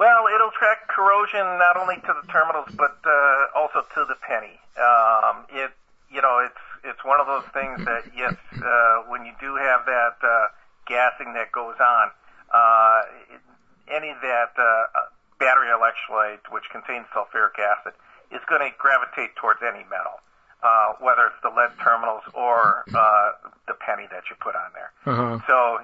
[0.00, 4.56] Well, it'll track corrosion not only to the terminals but uh, also to the penny.
[4.80, 5.76] Um, it,
[6.08, 8.32] you know, it's it's one of those things that yes,
[8.64, 10.48] uh, when you do have that uh,
[10.88, 12.08] gassing that goes on,
[12.48, 13.02] uh,
[13.92, 14.88] any of that uh,
[15.38, 17.92] battery electrolyte which contains sulfuric acid
[18.32, 20.16] is going to gravitate towards any metal,
[20.62, 23.32] uh, whether it's the lead terminals or uh,
[23.66, 24.90] the penny that you put on there.
[25.06, 25.38] Uh-huh.
[25.46, 25.80] So,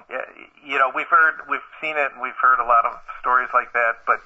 [0.65, 3.73] you know, we've heard, we've seen it, and we've heard a lot of stories like
[3.73, 4.05] that.
[4.05, 4.21] But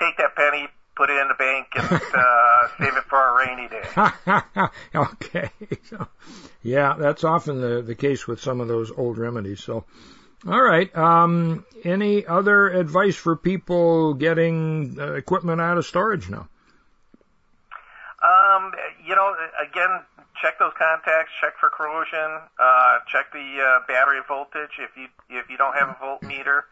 [0.00, 3.68] take that penny, put it in the bank, and uh, save it for a rainy
[3.68, 4.68] day.
[4.94, 5.50] okay.
[5.88, 6.06] So,
[6.62, 9.60] yeah, that's often the, the case with some of those old remedies.
[9.60, 9.84] So,
[10.46, 10.94] all right.
[10.96, 16.48] Um, any other advice for people getting uh, equipment out of storage now?
[18.20, 18.72] Um,
[19.04, 20.04] you know, again,
[20.40, 24.76] check those contacts, check for corrosion, uh, check the uh, battery voltage.
[24.78, 26.68] If you if you don't have a voltmeter,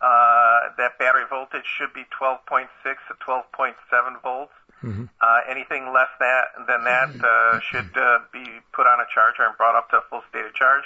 [0.00, 4.52] uh, that battery voltage should be 12.6 to 12.7 volts.
[4.82, 5.04] Mm-hmm.
[5.20, 9.56] Uh, anything less that than that uh, should uh, be put on a charger and
[9.56, 10.84] brought up to full state of charge.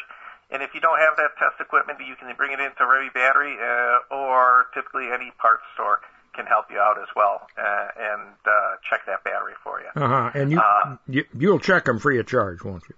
[0.50, 3.56] And if you don't have that test equipment, you can bring it into Remy Battery
[3.58, 6.00] uh, or typically any parts store
[6.34, 10.02] can help you out as well uh, and uh, check that battery for you.
[10.02, 10.30] Uh-huh.
[10.34, 12.94] And you, uh, you you'll check them free of charge, won't you?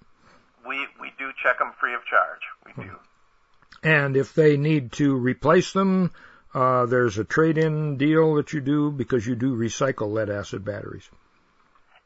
[0.67, 2.41] We we do check them free of charge.
[2.67, 2.97] We do.
[3.83, 6.11] And if they need to replace them,
[6.55, 11.09] uh, there's a trade-in deal that you do because you do recycle lead acid batteries.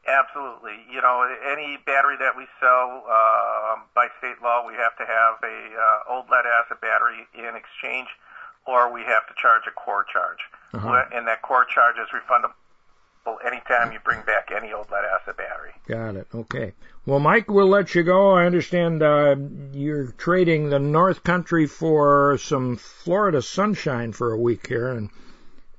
[0.07, 0.75] Absolutely.
[0.91, 5.39] You know, any battery that we sell uh, by state law, we have to have
[5.43, 8.09] a uh, old lead acid battery in exchange,
[8.65, 10.41] or we have to charge a core charge,
[10.73, 11.05] uh-huh.
[11.13, 12.53] and that core charge is refundable
[13.45, 15.71] anytime you bring back any old lead acid battery.
[15.87, 16.27] Got it.
[16.33, 16.73] Okay.
[17.05, 18.31] Well, Mike, we'll let you go.
[18.31, 19.35] I understand uh,
[19.73, 25.09] you're trading the North Country for some Florida sunshine for a week here, and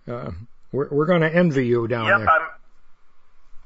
[0.09, 0.31] uh,
[0.73, 2.29] we're, we're going to envy you down yep, there.
[2.29, 2.49] I'm,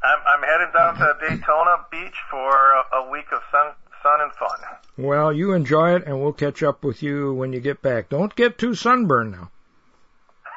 [0.02, 4.32] I'm, I'm heading down to Daytona Beach for a, a week of sun, sun and
[4.32, 4.58] fun.
[4.98, 8.08] Well, you enjoy it, and we'll catch up with you when you get back.
[8.08, 9.50] Don't get too sunburned now.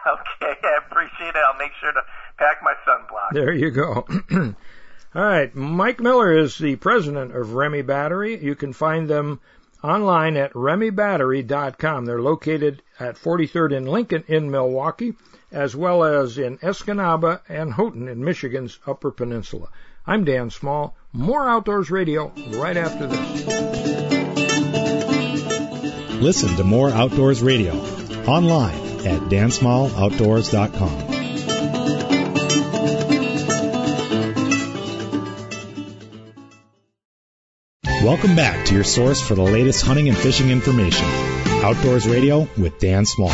[0.08, 1.42] Okay, I appreciate it.
[1.46, 2.02] I'll make sure to
[2.38, 3.34] pack my sunblock.
[3.34, 4.08] There you go.
[5.16, 8.42] All right, Mike Moeller is the president of Remy Battery.
[8.44, 9.40] You can find them
[9.84, 12.06] online at remybattery.com.
[12.06, 15.16] They're located at 43rd and Lincoln in Milwaukee,
[15.52, 19.70] as well as in Escanaba and Houghton in Michigan's Upper Peninsula.
[20.06, 20.96] I'm Dan Small.
[21.12, 23.46] More Outdoors Radio right after this.
[26.22, 27.74] Listen to more Outdoors Radio
[28.28, 31.20] online at dansmalloutdoors.com.
[38.04, 41.06] Welcome back to your source for the latest hunting and fishing information.
[41.64, 43.30] Outdoors Radio with Dan Small.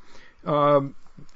[0.45, 0.81] uh,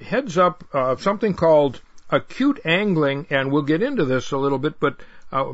[0.02, 1.80] heads up uh, something called
[2.10, 5.00] acute angling, and we'll get into this a little bit, but
[5.32, 5.54] uh,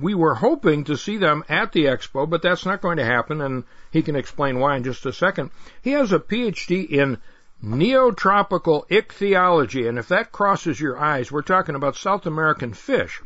[0.00, 3.40] we were hoping to see them at the expo, but that's not going to happen,
[3.40, 5.50] and he can explain why in just a second.
[5.82, 7.18] He has a PhD in
[7.62, 13.20] neotropical ichthyology, and if that crosses your eyes, we're talking about South American fish.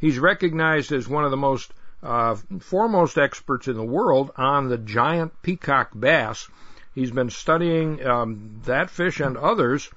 [0.00, 4.78] He's recognized as one of the most uh, foremost experts in the world on the
[4.78, 6.48] giant peacock bass.
[6.94, 9.90] He's been studying um, that fish and others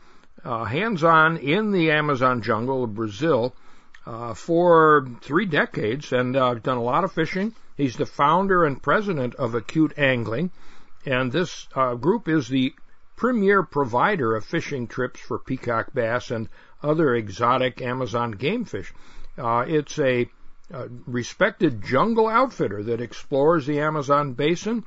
[0.43, 3.55] uh, hands-on in the Amazon jungle of Brazil
[4.05, 7.53] uh, for three decades and uh, done a lot of fishing.
[7.75, 10.51] He's the founder and president of Acute Angling,
[11.05, 12.73] and this uh, group is the
[13.15, 16.49] premier provider of fishing trips for peacock bass and
[16.83, 18.93] other exotic Amazon game fish.
[19.37, 20.29] Uh, it's a,
[20.71, 24.85] a respected jungle outfitter that explores the Amazon basin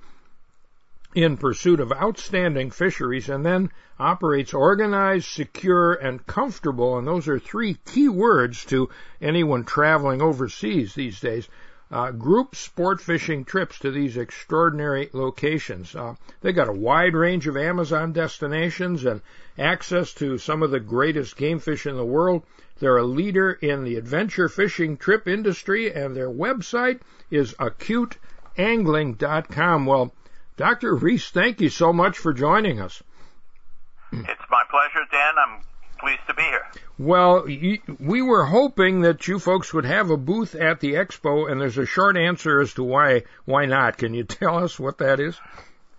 [1.15, 6.99] in pursuit of outstanding fisheries and then operates organized, secure, and comfortable.
[6.99, 8.91] And those are three key words to
[9.21, 11.49] anyone traveling overseas these days.
[11.91, 15.97] Uh, group sport fishing trips to these extraordinary locations.
[15.97, 19.23] Uh, they got a wide range of Amazon destinations and
[19.59, 22.43] access to some of the greatest game fish in the world.
[22.79, 29.87] They're a leader in the adventure fishing trip industry, and their website is acuteangling.com.
[29.87, 30.13] Well,
[30.59, 30.97] Dr.
[30.97, 33.01] Reiss, thank you so much for joining us.
[34.11, 35.35] It's my pleasure, Dan.
[35.39, 35.61] I'm
[36.01, 36.67] pleased to be here.
[36.99, 41.61] Well, we were hoping that you folks would have a booth at the expo, and
[41.61, 43.99] there's a short answer as to why why not.
[43.99, 45.39] Can you tell us what that is?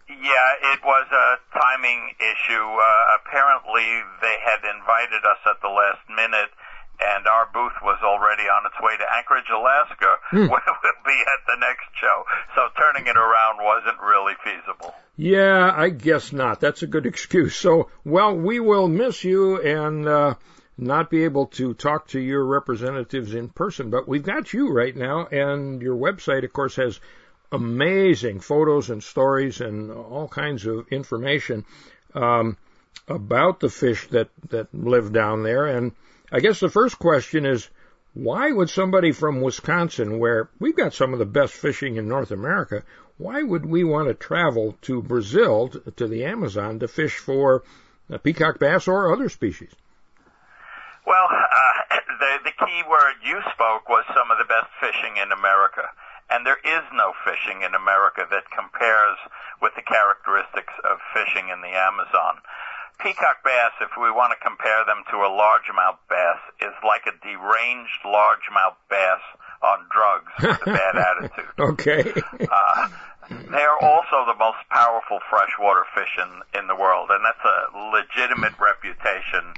[0.10, 2.60] Yeah, it was a timing issue.
[2.60, 3.88] Uh, apparently,
[4.22, 6.52] they had invited us at the last minute
[7.00, 10.48] and our booth was already on its way to Anchorage, Alaska, hmm.
[10.52, 12.24] where we'll be at the next show.
[12.56, 14.94] So turning it around wasn't really feasible.
[15.16, 16.60] Yeah, I guess not.
[16.60, 17.56] That's a good excuse.
[17.56, 20.36] So, well, we will miss you and uh,
[20.78, 24.96] not be able to talk to your representatives in person, but we've got you right
[24.96, 27.00] now, and your website, of course, has
[27.52, 31.66] amazing photos and stories and all kinds of information
[32.14, 32.58] um,
[33.08, 35.92] about the fish that that live down there and
[36.32, 37.70] I guess the first question is
[38.14, 42.32] why would somebody from Wisconsin, where we've got some of the best fishing in North
[42.32, 42.84] America,
[43.18, 47.64] why would we want to travel to Brazil, to the Amazon, to fish for
[48.24, 49.72] peacock bass or other species?
[51.06, 55.32] Well, uh, the, the key word you spoke was some of the best fishing in
[55.32, 55.90] America.
[56.30, 59.18] and there is no fishing in America that compares
[59.62, 62.38] with the characteristics of fishing in the Amazon.
[63.00, 67.16] Peacock bass, if we want to compare them to a largemouth bass, is like a
[67.24, 69.24] deranged largemouth bass
[69.64, 71.56] on drugs with a bad attitude.
[71.60, 72.04] Okay.
[72.44, 72.90] Uh,
[73.30, 77.60] they are also the most powerful freshwater fish in, in the world, and that's a
[77.96, 79.54] legitimate reputation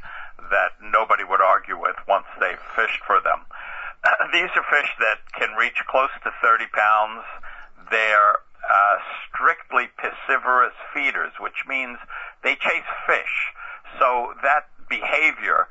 [0.52, 3.42] that nobody would argue with once they've fished for them.
[4.34, 7.24] these are fish that can reach close to 30 pounds.
[7.90, 8.96] They're uh,
[9.28, 11.98] strictly piscivorous feeders, which means
[12.44, 13.54] they chase fish.
[14.00, 15.68] So that behavior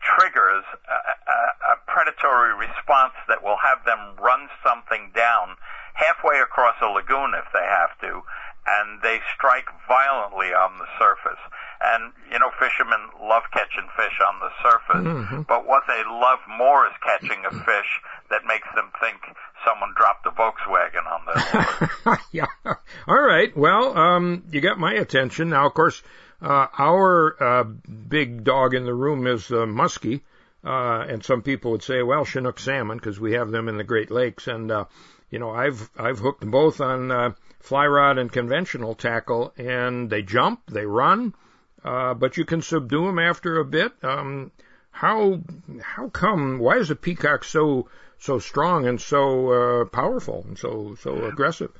[0.00, 0.98] triggers a,
[1.30, 5.56] a, a predatory response that will have them run something down
[5.94, 8.22] halfway across a lagoon if they have to,
[8.66, 11.40] and they strike violently on the surface.
[11.82, 15.46] And, you know, fishermen love catching fish on the surface, Mhm.
[15.46, 18.00] but what they love more is catching a fish
[18.30, 19.18] that makes them think
[19.64, 21.20] someone dropped a Volkswagen on
[22.06, 22.74] their yeah.
[23.06, 23.54] All right.
[23.56, 25.50] Well, um, you got my attention.
[25.50, 26.02] Now, of course,
[26.40, 30.22] uh, our uh, big dog in the room is uh, muskie,
[30.64, 33.84] uh, and some people would say, well, Chinook salmon, because we have them in the
[33.84, 34.84] Great Lakes, and uh,
[35.30, 40.22] you know, I've I've hooked both on uh, fly rod and conventional tackle, and they
[40.22, 41.34] jump, they run,
[41.84, 43.92] uh, but you can subdue them after a bit.
[44.02, 44.50] Um,
[44.90, 45.40] how
[45.82, 46.58] how come?
[46.58, 47.88] Why is a peacock so
[48.20, 51.72] so strong and so uh, powerful and so so aggressive?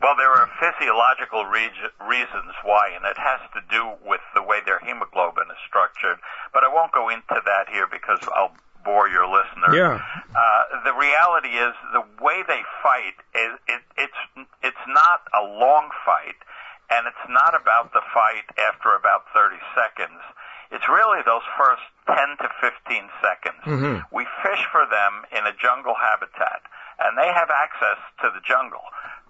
[0.00, 1.72] Well, there are physiological re-
[2.06, 6.18] reasons why, and it has to do with the way their hemoglobin is structured.
[6.52, 8.54] But I won't go into that here because I'll
[8.84, 9.74] bore your listener.
[9.74, 9.98] Yeah.
[10.30, 14.20] Uh, the reality is the way they fight is it, it's
[14.62, 16.38] it's not a long fight,
[16.90, 20.22] and it's not about the fight after about 30 seconds.
[20.70, 23.62] It's really those first 10 to 15 seconds.
[23.64, 24.04] Mhm.
[24.10, 26.62] We fish for them in a jungle habitat,
[26.98, 28.84] and they have access to the jungle.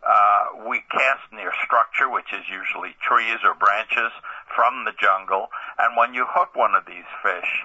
[0.06, 4.12] Uh, we cast near structure, which is usually trees or branches
[4.54, 7.64] from the jungle, and when you hook one of these fish,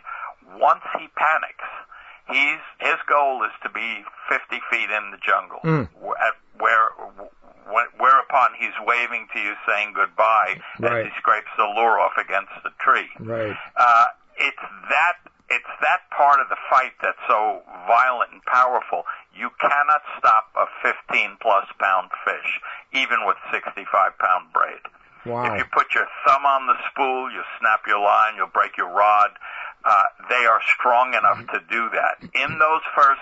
[0.55, 1.63] once he panics,
[2.27, 5.89] he's his goal is to be 50 feet in the jungle, Mm.
[6.57, 7.40] where wh-
[7.97, 11.05] whereupon he's waving to you, saying goodbye Right.
[11.05, 13.09] as he scrapes the lure off against the tree.
[13.19, 13.55] Right.
[13.75, 14.05] Uh,
[14.37, 15.17] it's that
[15.49, 19.03] it's that part of the fight that's so violent and powerful.
[19.35, 22.59] You cannot stop a 15 plus pound fish,
[22.93, 23.83] even with 65
[24.17, 24.79] pound braid.
[25.25, 25.51] Wow.
[25.53, 28.89] If you put your thumb on the spool, you snap your line, you'll break your
[28.89, 29.31] rod.
[29.83, 33.21] Uh, they are strong enough to do that in those first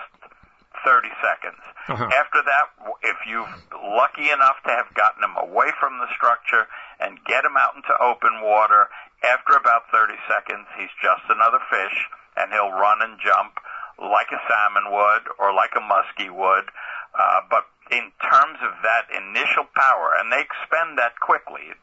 [0.84, 1.60] 30 seconds.
[1.88, 2.04] Uh-huh.
[2.14, 2.70] After that,
[3.02, 3.48] if you're
[3.96, 6.66] lucky enough to have gotten him away from the structure
[7.00, 8.88] and get him out into open water,
[9.24, 11.96] after about 30 seconds, he's just another fish
[12.36, 13.58] and he'll run and jump
[13.98, 16.70] like a salmon would or like a muskie would.
[17.12, 21.74] Uh, but in terms of that initial power, and they expend that quickly,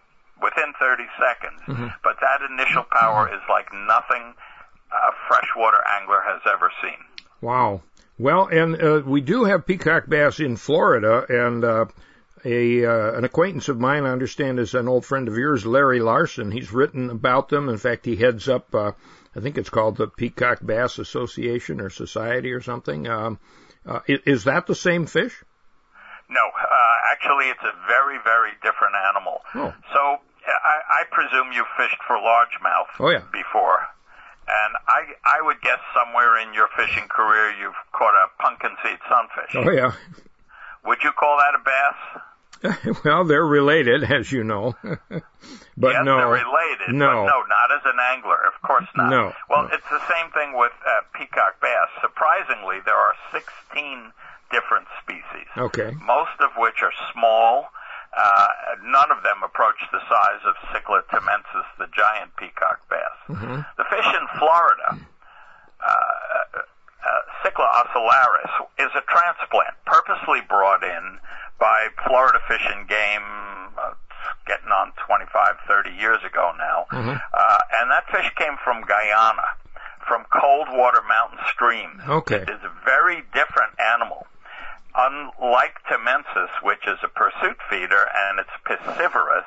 [0.42, 1.94] within 30 seconds, Mhm.
[2.04, 4.34] but that initial power is like nothing
[4.92, 7.04] a freshwater angler has ever seen.
[7.42, 7.82] Wow.
[8.18, 11.86] Well, and uh, we do have peacock bass in Florida, and uh,
[12.44, 16.00] a uh, an acquaintance of mine, I understand, is an old friend of yours, Larry
[16.00, 16.52] Larson.
[16.52, 17.70] He's written about them.
[17.70, 18.94] In fact, he heads up, uh,
[19.36, 23.08] I think it's called the Peacock Bass Association or Society or something.
[23.08, 23.40] Um,
[23.86, 25.44] uh, is that the same fish?
[26.30, 29.42] No, uh, actually, it's a very, very different animal.
[29.56, 29.74] Oh.
[29.94, 30.00] So
[30.48, 33.24] I, I presume you fished for largemouth Oh, yeah.
[33.32, 33.80] before,
[34.48, 39.00] and I I would guess somewhere in your fishing career you've caught a pumpkin seed
[39.10, 39.56] sunfish.
[39.56, 39.94] Oh yeah.
[40.86, 41.98] Would you call that a bass?
[43.06, 44.74] well, they're related, as you know.
[44.84, 46.18] but yes, no.
[46.18, 46.90] they're related.
[46.96, 47.06] No.
[47.06, 48.40] but no, not as an angler.
[48.48, 49.10] Of course not.
[49.12, 49.70] No, Well, no.
[49.76, 51.90] it's the same thing with uh, peacock bass.
[52.02, 54.12] Surprisingly, there are 16
[54.50, 55.48] different species.
[55.58, 55.92] Okay.
[56.02, 57.70] most of which are small.
[58.16, 58.48] Uh,
[58.84, 63.18] none of them approach the size of Cichla temensis, the giant peacock bass.
[63.30, 63.66] Mhm.
[63.78, 64.98] The fish in Florida,
[65.80, 65.90] uh,
[66.56, 67.68] uh, Cichla
[68.78, 71.20] is a transplant purposely brought in
[71.60, 73.94] by Florida Fish and Game, uh,
[74.46, 76.86] getting on 25, 30 years ago now.
[76.92, 77.22] Mhm.
[77.34, 79.48] Uh, and that fish came from Guyana,
[80.08, 82.02] from cold water mountain streams.
[82.08, 82.36] Okay.
[82.38, 84.28] It is a very different animal.
[84.98, 89.46] Unlike Temensis, which is a pursuit feeder and it's piscivorous,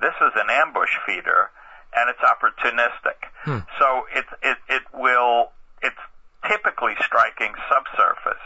[0.00, 1.50] this is an ambush feeder
[1.96, 3.16] and it's opportunistic.
[3.44, 3.64] Hmm.
[3.78, 5.98] So it, it, it will, it's
[6.46, 8.44] typically striking subsurface.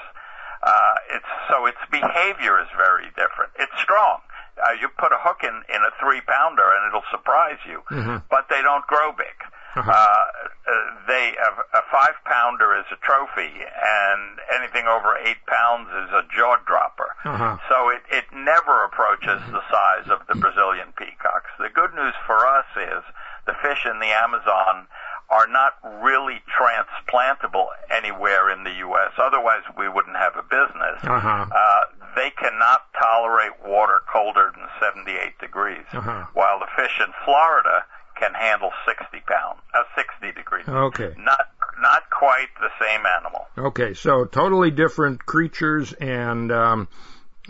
[0.63, 3.53] Uh, it's, so its behavior is very different.
[3.59, 4.21] It's strong.
[4.57, 8.23] Uh, you put a hook in, in a three pounder and it'll surprise you, Mhm.
[8.31, 9.35] but they don't grow big.
[9.77, 10.72] Uh, uh,
[11.07, 16.22] they a, a five pounder is a trophy, and anything over eight pounds is a
[16.35, 17.11] jaw dropper.
[17.25, 17.59] Uh-huh.
[17.68, 21.51] So it, it never approaches the size of the Brazilian peacocks.
[21.59, 23.03] The good news for us is
[23.47, 24.87] the fish in the Amazon
[25.31, 25.72] are not
[26.03, 29.12] really transplantable anywhere in the U.S.
[29.18, 31.01] Otherwise, we wouldn't have a business.
[31.03, 31.47] Uh-huh.
[31.51, 31.81] Uh,
[32.14, 36.27] they cannot tolerate water colder than 78 degrees, Uh-huh.
[36.35, 37.85] while the fish in Florida
[38.19, 40.69] can handle 60 pounds, uh, 60 degrees.
[40.69, 41.15] Okay.
[41.19, 41.49] Not
[41.81, 43.47] not quite the same animal.
[43.59, 46.89] Okay, so totally different creatures, and um,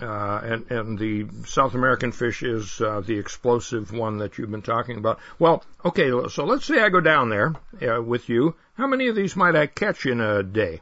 [0.01, 4.63] uh, and and the South American fish is uh, the explosive one that you've been
[4.63, 5.21] talking about.
[5.39, 8.57] Well, okay, so let's say I go down there uh, with you.
[8.77, 10.81] How many of these might I catch in a day?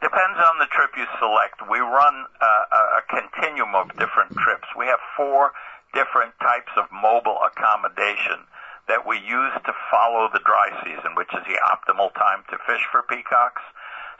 [0.00, 1.60] Depends on the trip you select.
[1.70, 4.68] We run uh, a, a continuum of different trips.
[4.78, 5.52] We have four
[5.92, 8.46] different types of mobile accommodation
[8.90, 12.82] that we use to follow the dry season, which is the optimal time to fish
[12.90, 13.62] for peacocks.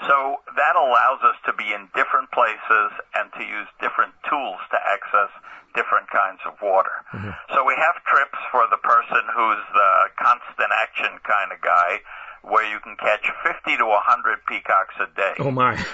[0.06, 4.78] So that allows us to be in different places and to use different tools to
[4.78, 5.28] access
[5.74, 7.02] different kinds of water.
[7.12, 7.34] Mm-hmm.
[7.52, 12.00] So we have trips for the person who's the constant action kind of guy
[12.42, 15.34] where you can catch 50 to 100 peacocks a day.
[15.40, 15.76] Oh my!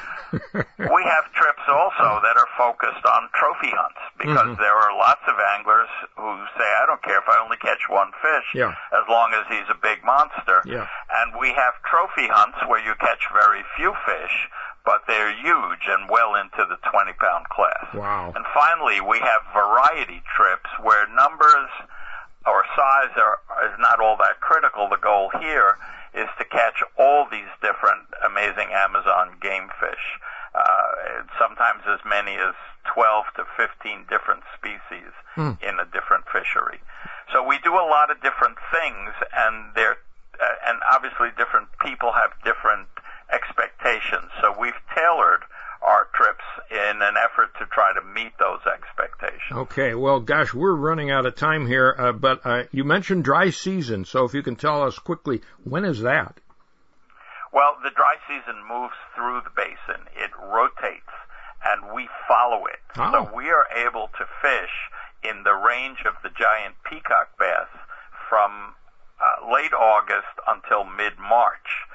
[0.76, 4.58] We have trips also that are focused on trophy hunts because Mhm.
[4.58, 8.12] there are lots of anglers who say, I don't care if I only catch one
[8.20, 8.74] fish Yeah.
[8.92, 10.62] as long as he's a big monster.
[10.66, 10.86] Yeah.
[11.22, 14.48] And we have trophy hunts where you catch very few fish,
[14.84, 17.86] but they're huge and well into the 20 pound class.
[17.94, 18.32] Wow.
[18.34, 21.70] And finally, we have variety trips where numbers
[22.44, 23.38] or size are,
[23.72, 24.88] is not all that critical.
[24.88, 25.78] The goal here
[26.16, 30.18] is to catch all these different amazing Amazon game fish.
[30.54, 32.54] Uh, sometimes as many as
[32.94, 35.52] 12 to 15 different species Hmm.
[35.60, 36.80] in a different fishery.
[37.30, 39.98] So we do a lot of different things, and they're
[40.40, 42.88] uh, and obviously different people have different
[43.32, 44.30] expectations.
[44.40, 45.44] So we've tailored
[45.82, 49.52] our trips in an effort to try to meet those expectations.
[49.52, 53.50] Okay, well, gosh, we're running out of time here, uh, but uh, you mentioned dry
[53.50, 56.40] season, so if you can tell us quickly, when is that?
[57.52, 60.04] Well, the dry season moves through the basin.
[60.16, 61.14] It rotates,
[61.64, 62.80] and we follow it.
[62.96, 63.12] Oh.
[63.12, 64.74] So we are able to fish
[65.22, 67.68] in the range of the giant peacock bass
[68.28, 68.74] from
[69.16, 71.85] uh, late August until mid-March.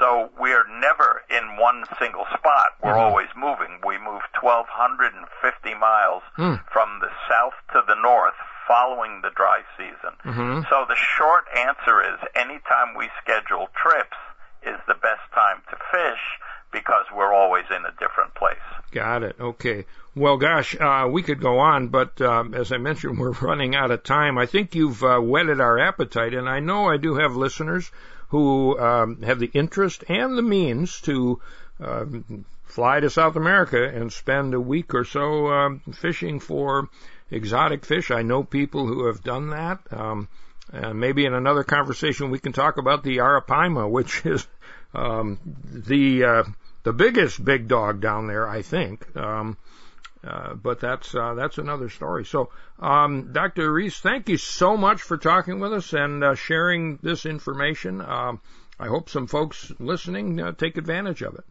[0.00, 2.70] So we're never in one single spot.
[2.82, 2.98] We're Mhm.
[3.00, 3.80] always moving.
[3.84, 6.54] We move 1,250 miles Hmm.
[6.72, 8.34] from the south to the north
[8.66, 10.16] following the dry season.
[10.24, 10.68] Mhm.
[10.70, 14.16] So the short answer is anytime we schedule trips
[14.62, 16.38] is the best time to fish
[16.72, 18.56] because we're always in a different place.
[18.92, 19.36] Got it.
[19.40, 19.86] Okay.
[20.14, 23.90] Well, gosh, uh, we could go on, but um, as I mentioned, we're running out
[23.90, 24.38] of time.
[24.38, 27.90] I think you've uh, whetted our appetite, and I know I do have listeners
[28.30, 31.40] who um, have the interest and the means to
[31.80, 36.88] um, fly to South America and spend a week or so um, fishing for
[37.30, 38.10] exotic fish.
[38.10, 39.80] I know people who have done that.
[39.90, 40.28] Um,
[40.94, 44.46] maybe in another conversation we can talk about the Arapaima, which is
[44.94, 45.38] um,
[45.72, 46.44] the uh,
[46.82, 49.04] the biggest big dog down there, I think.
[49.16, 49.56] Um,
[50.22, 52.24] uh, but that's uh, that's another story.
[52.24, 53.72] So, um, Dr.
[53.72, 58.00] Reiss, thank you so much for talking with us and uh, sharing this information.
[58.00, 58.40] Um,
[58.78, 61.44] I hope some folks listening uh, take advantage of it.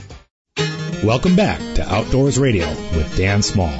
[1.04, 3.78] Welcome back to Outdoors Radio with Dan Small.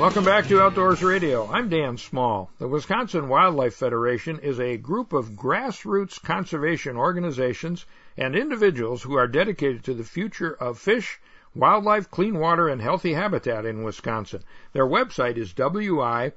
[0.00, 1.46] Welcome back to Outdoors Radio.
[1.52, 2.50] I'm Dan Small.
[2.58, 7.84] The Wisconsin Wildlife Federation is a group of grassroots conservation organizations
[8.16, 11.20] and individuals who are dedicated to the future of fish,
[11.54, 14.42] wildlife, clean water, and healthy habitat in Wisconsin.
[14.72, 16.34] Their website is wiwf.org,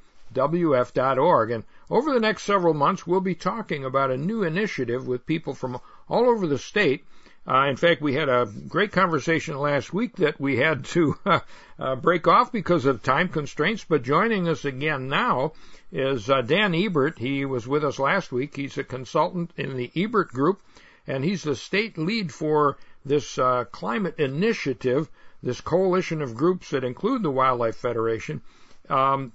[1.52, 5.54] and over the next several months, we'll be talking about a new initiative with people
[5.54, 7.06] from all over the state
[7.48, 11.16] uh, in fact, we had a great conversation last week that we had to
[11.80, 13.86] uh, break off because of time constraints.
[13.88, 15.54] But joining us again now
[15.92, 17.20] is uh, Dan Ebert.
[17.20, 18.56] He was with us last week.
[18.56, 20.60] He's a consultant in the Ebert Group,
[21.06, 25.10] and he's the state lead for this uh, climate initiative,
[25.44, 28.42] this coalition of groups that include the Wildlife Federation
[28.90, 29.32] um,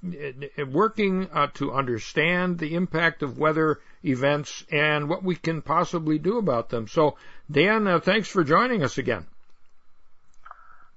[0.71, 6.39] working uh, to understand the impact of weather events and what we can possibly do
[6.39, 6.87] about them.
[6.89, 7.17] So,
[7.51, 9.27] Dan, uh, thanks for joining us again.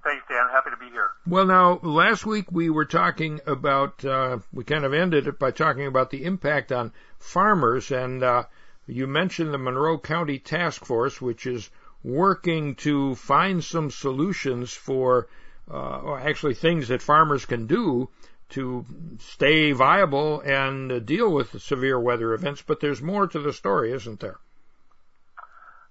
[0.04, 0.50] Thanks, Dan.
[0.52, 1.12] Happy to be here.
[1.26, 5.52] Well, now, last week we were talking about, uh, we kind of ended it by
[5.52, 8.44] talking about the impact on farmers, and uh,
[8.86, 11.70] you mentioned the Monroe County Task Force, which is
[12.04, 15.28] working to find some solutions for,
[15.72, 18.10] uh, or actually things that farmers can do
[18.50, 18.86] to
[19.20, 22.62] stay viable and deal with severe weather events.
[22.62, 24.38] But there's more to the story, isn't there?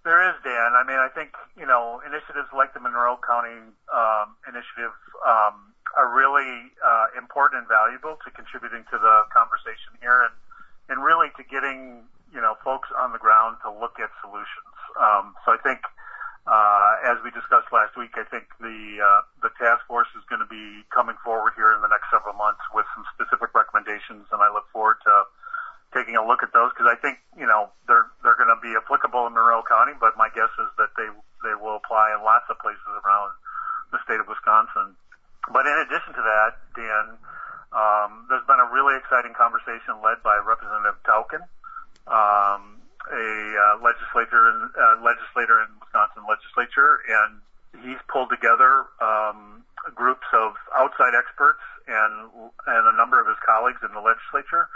[0.05, 0.75] There is, Dan.
[0.75, 3.55] I mean, I think you know initiatives like the Monroe County
[3.95, 4.91] um, initiative
[5.23, 10.35] um, are really uh, important and valuable to contributing to the conversation here, and
[10.91, 12.03] and really to getting
[12.35, 14.72] you know folks on the ground to look at solutions.
[14.99, 15.81] Um, so I think
[16.43, 20.43] uh, as we discussed last week, I think the uh, the task force is going
[20.43, 24.43] to be coming forward here in the next several months with some specific recommendations, and
[24.43, 25.15] I look forward to
[25.95, 28.75] taking a look at those because I think you know they're they're going to be
[28.75, 31.07] applicable in Monroe County, but my guess is that they
[31.47, 33.39] they will apply in lots of places around
[33.95, 34.99] the state of Wisconsin.
[35.47, 37.07] But in addition to that, Dan,
[37.71, 41.47] um, there's been a really exciting conversation led by Representative Tauchen.
[42.11, 43.27] Um, a
[43.57, 47.41] uh, legislator in, uh, legislator in Wisconsin legislature, and
[47.83, 52.31] he's pulled together um, groups of outside experts and
[52.67, 54.69] and a number of his colleagues in the legislature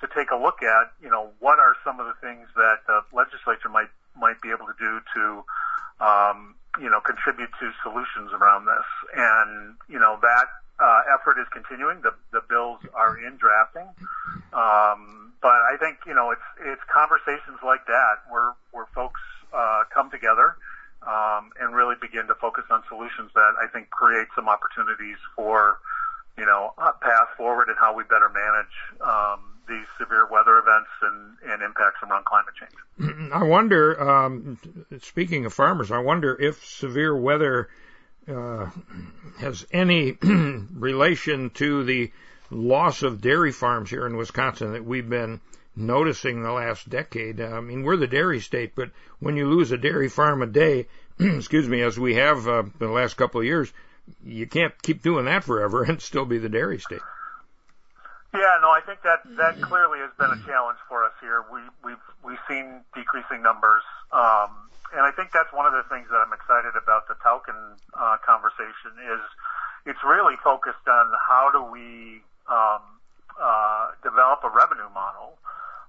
[0.00, 3.00] to take a look at, you know, what are some of the things that the
[3.14, 5.24] legislature might might be able to do to,
[6.04, 8.86] um, you know, contribute to solutions around this.
[9.16, 10.46] And you know that
[10.78, 12.02] uh, effort is continuing.
[12.02, 13.88] The the bills are in drafting.
[14.52, 19.20] Um, but I think you know it's it's conversations like that where where folks
[19.52, 20.56] uh, come together
[21.06, 25.76] um, and really begin to focus on solutions that I think create some opportunities for
[26.38, 28.74] you know a path forward and how we better manage
[29.04, 33.30] um, these severe weather events and, and impacts around climate change.
[33.34, 34.58] I wonder, um,
[35.00, 37.68] speaking of farmers, I wonder if severe weather
[38.28, 38.70] uh,
[39.38, 42.12] has any relation to the
[42.54, 45.40] loss of dairy farms here in Wisconsin that we've been
[45.76, 47.40] noticing the last decade.
[47.40, 50.86] I mean, we're the dairy state, but when you lose a dairy farm a day,
[51.18, 53.72] excuse me, as we have uh, the last couple of years,
[54.24, 57.02] you can't keep doing that forever and still be the dairy state.
[58.34, 61.44] Yeah, no, I think that that clearly has been a challenge for us here.
[61.54, 64.50] We we've we've seen decreasing numbers, um,
[64.90, 68.18] and I think that's one of the things that I'm excited about the Tauchen uh,
[68.26, 69.22] conversation is
[69.86, 72.82] it's really focused on how do we um,
[73.40, 75.38] uh, develop a revenue model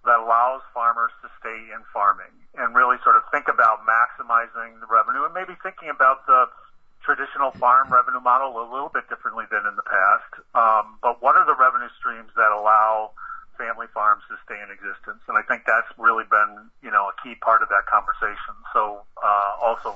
[0.05, 4.85] that allows farmers to stay in farming and really sort of think about maximizing the
[4.85, 6.45] revenue and maybe thinking about the
[7.03, 10.31] traditional farm revenue model a little bit differently than in the past.
[10.57, 13.13] Um, but what are the revenue streams that allow
[13.57, 15.23] family farms to stay in existence?
[15.27, 18.55] And I think that's really been, you know, a key part of that conversation.
[18.73, 19.95] So, uh, also,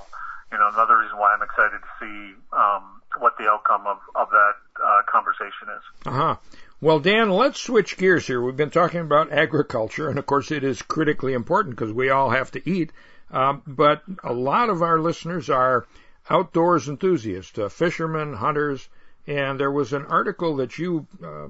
[0.51, 4.29] you know, another reason why I'm excited to see, um, what the outcome of, of
[4.29, 5.83] that, uh, conversation is.
[6.05, 6.35] Uh huh.
[6.81, 8.41] Well, Dan, let's switch gears here.
[8.41, 12.29] We've been talking about agriculture, and of course, it is critically important because we all
[12.29, 12.91] have to eat.
[13.31, 15.85] Um, but a lot of our listeners are
[16.29, 18.87] outdoors enthusiasts, uh, fishermen, hunters,
[19.29, 21.47] and there was an article that you uh,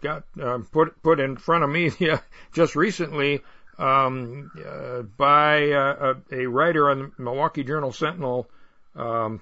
[0.00, 1.92] got uh, put put in front of me
[2.54, 3.42] just recently
[3.78, 8.48] um, uh, by uh, a, a, writer on the Milwaukee Journal Sentinel
[8.96, 9.40] um,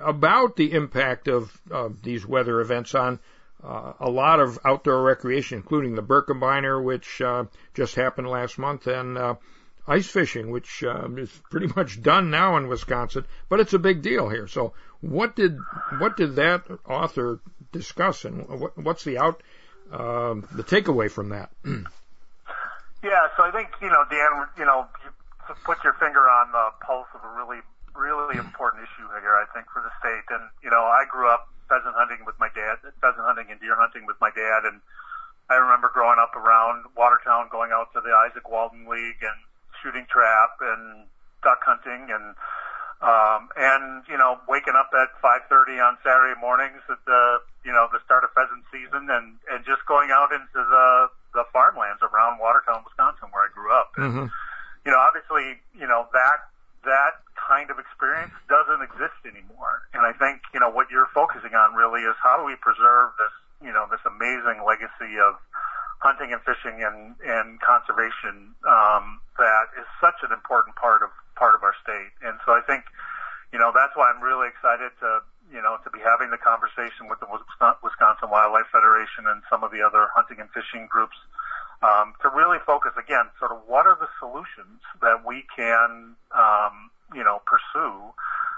[0.00, 1.60] about the impact of
[2.02, 3.18] these weather events on
[3.62, 8.86] uh, a lot of outdoor recreation, including the Birkebeiner, which uh, just happened last month,
[8.86, 9.18] and
[9.86, 14.02] ice fishing, which um, is pretty much done now in Wisconsin, but it's a big
[14.02, 14.48] deal here.
[14.48, 15.58] So, what did
[15.98, 17.40] what did that author
[17.72, 19.42] discuss, and what, what's the out
[19.92, 21.50] um, the takeaway from that?
[21.64, 26.70] yeah, so I think you know, Dan, you know, you put your finger on the
[26.84, 27.60] pulse of a really
[27.94, 30.26] really important issue here, I think, for the state.
[30.30, 33.76] And you know, I grew up pheasant hunting with my dad, pheasant hunting and deer
[33.76, 34.80] hunting with my dad, and
[35.48, 39.38] I remember growing up around Watertown, going out to the Izaak Walton League and
[39.82, 41.06] shooting trap and
[41.42, 42.34] duck hunting and
[43.04, 47.88] um and you know waking up at 5:30 on Saturday mornings at the you know
[47.92, 52.40] the start of pheasant season and and just going out into the the farmlands around
[52.40, 53.92] Watertown, Wisconsin where I grew up.
[54.00, 54.18] Mm-hmm.
[54.24, 54.30] And,
[54.88, 56.48] you know obviously you know that
[56.86, 59.84] that kind of experience doesn't exist anymore.
[59.92, 63.12] And I think, you know, what you're focusing on really is how do we preserve
[63.18, 65.36] this, you know, this amazing legacy of
[65.98, 71.54] hunting and fishing and, and conservation, um, that is such an important part of, part
[71.54, 72.12] of our state.
[72.22, 72.84] And so I think,
[73.52, 75.20] you know, that's why I'm really excited to,
[75.52, 79.70] you know, to be having the conversation with the Wisconsin Wildlife Federation and some of
[79.70, 81.16] the other hunting and fishing groups
[81.82, 86.90] um, to really focus again, sort of what are the solutions that we can, um,
[87.14, 88.12] you know, pursue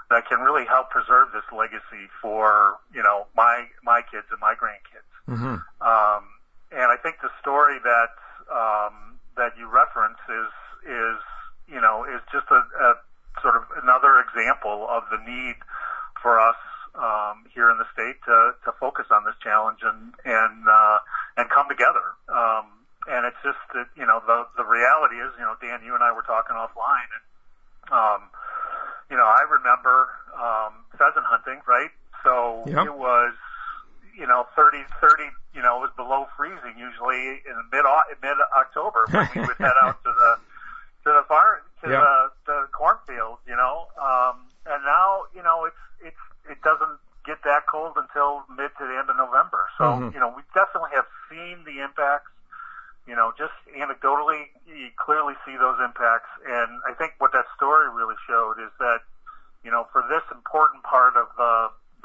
[0.09, 4.55] that can really help preserve this legacy for, you know, my my kids and my
[4.55, 5.05] grandkids.
[5.29, 5.61] Mm-hmm.
[5.85, 6.23] Um,
[6.71, 8.13] and I think the story that
[8.51, 10.51] um, that you reference is
[10.85, 11.19] is
[11.67, 12.89] you know is just a, a
[13.41, 15.55] sort of another example of the need
[16.21, 16.59] for us
[16.95, 20.97] um, here in the state to, to focus on this challenge and and uh,
[21.37, 22.13] and come together.
[22.29, 25.95] Um, and it's just that you know the the reality is you know Dan you
[25.95, 27.25] and I were talking offline and
[27.89, 28.21] um
[29.09, 31.89] you know I remember um pheasant hunting right
[32.23, 32.85] so yep.
[32.85, 33.33] it was
[34.19, 35.23] you know 30 30
[35.55, 37.85] you know it was below freezing usually in mid
[38.21, 40.31] mid October when we would head out to the
[41.07, 42.03] to the farm to yep.
[42.03, 42.15] the
[42.45, 47.63] the cornfields you know um and now you know it's it's it doesn't get that
[47.71, 50.13] cold until mid to the end of November so mm-hmm.
[50.13, 52.29] you know we definitely have seen the impacts
[53.09, 56.29] you know, just anecdotally, you clearly see those impacts.
[56.45, 59.01] And I think what that story really showed is that,
[59.65, 61.53] you know, for this important part of the,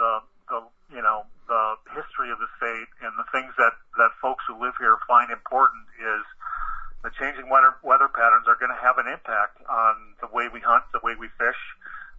[0.00, 0.10] the,
[0.48, 0.58] the,
[0.96, 4.74] you know, the history of the state and the things that, that folks who live
[4.78, 6.24] here find important is
[7.05, 10.61] the changing weather, weather patterns are going to have an impact on the way we
[10.61, 11.61] hunt, the way we fish,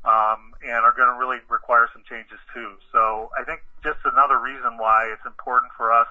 [0.05, 2.77] um, and are going to really require some changes too.
[2.93, 6.07] So I think just another reason why it's important for us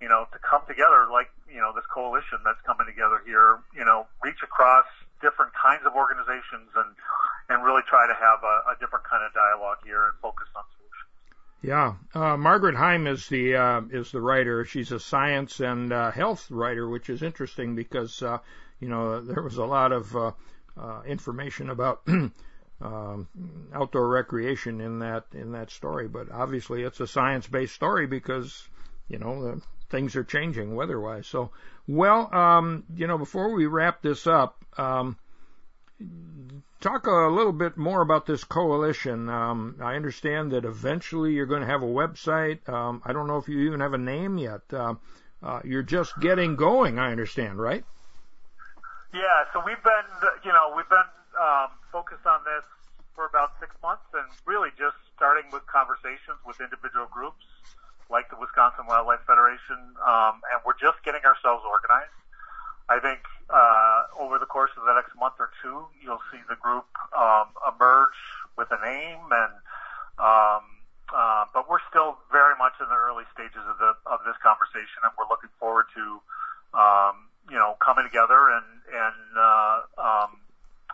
[0.00, 3.84] you know, to come together like, you know, this coalition that's coming together here, you
[3.84, 4.86] know, reach across
[5.18, 6.94] different kinds of organizations and,
[7.50, 10.62] and really try to have a, a different kind of dialogue here and focus on.
[11.60, 14.64] Yeah, uh, Margaret Heim is the uh, is the writer.
[14.64, 18.38] She's a science and uh, health writer, which is interesting because uh,
[18.78, 20.32] you know there was a lot of uh,
[20.80, 22.02] uh, information about
[22.80, 23.28] um,
[23.74, 26.06] outdoor recreation in that in that story.
[26.06, 28.68] But obviously, it's a science based story because
[29.08, 31.26] you know things are changing weather-wise.
[31.26, 31.50] So,
[31.88, 35.16] well, um, you know, before we wrap this up, um,
[36.80, 39.28] talk a little bit more about this coalition.
[39.28, 42.68] Um, I understand that eventually you're going to have a website.
[42.68, 44.62] Um, I don't know if you even have a name yet.
[44.72, 44.94] Uh,
[45.42, 47.84] uh, you're just getting going, I understand, right?
[49.14, 49.44] Yeah.
[49.52, 50.08] So we've been,
[50.44, 51.10] you know, we've been
[51.40, 52.64] um, focused on this
[53.14, 57.42] for about six months, and really just starting with conversations with individual groups
[58.10, 62.14] like the Wisconsin Wildlife Federation, um, and we're just getting ourselves organized.
[62.88, 63.20] I think
[64.18, 68.18] over the course of the next month or two, you'll see the group um, emerge
[68.56, 69.54] with a name, and
[70.18, 70.64] um,
[71.14, 75.00] uh, but we're still very much in the early stages of the of this conversation,
[75.06, 76.20] and we're looking forward to
[76.74, 80.30] um, you know coming together and and uh, um,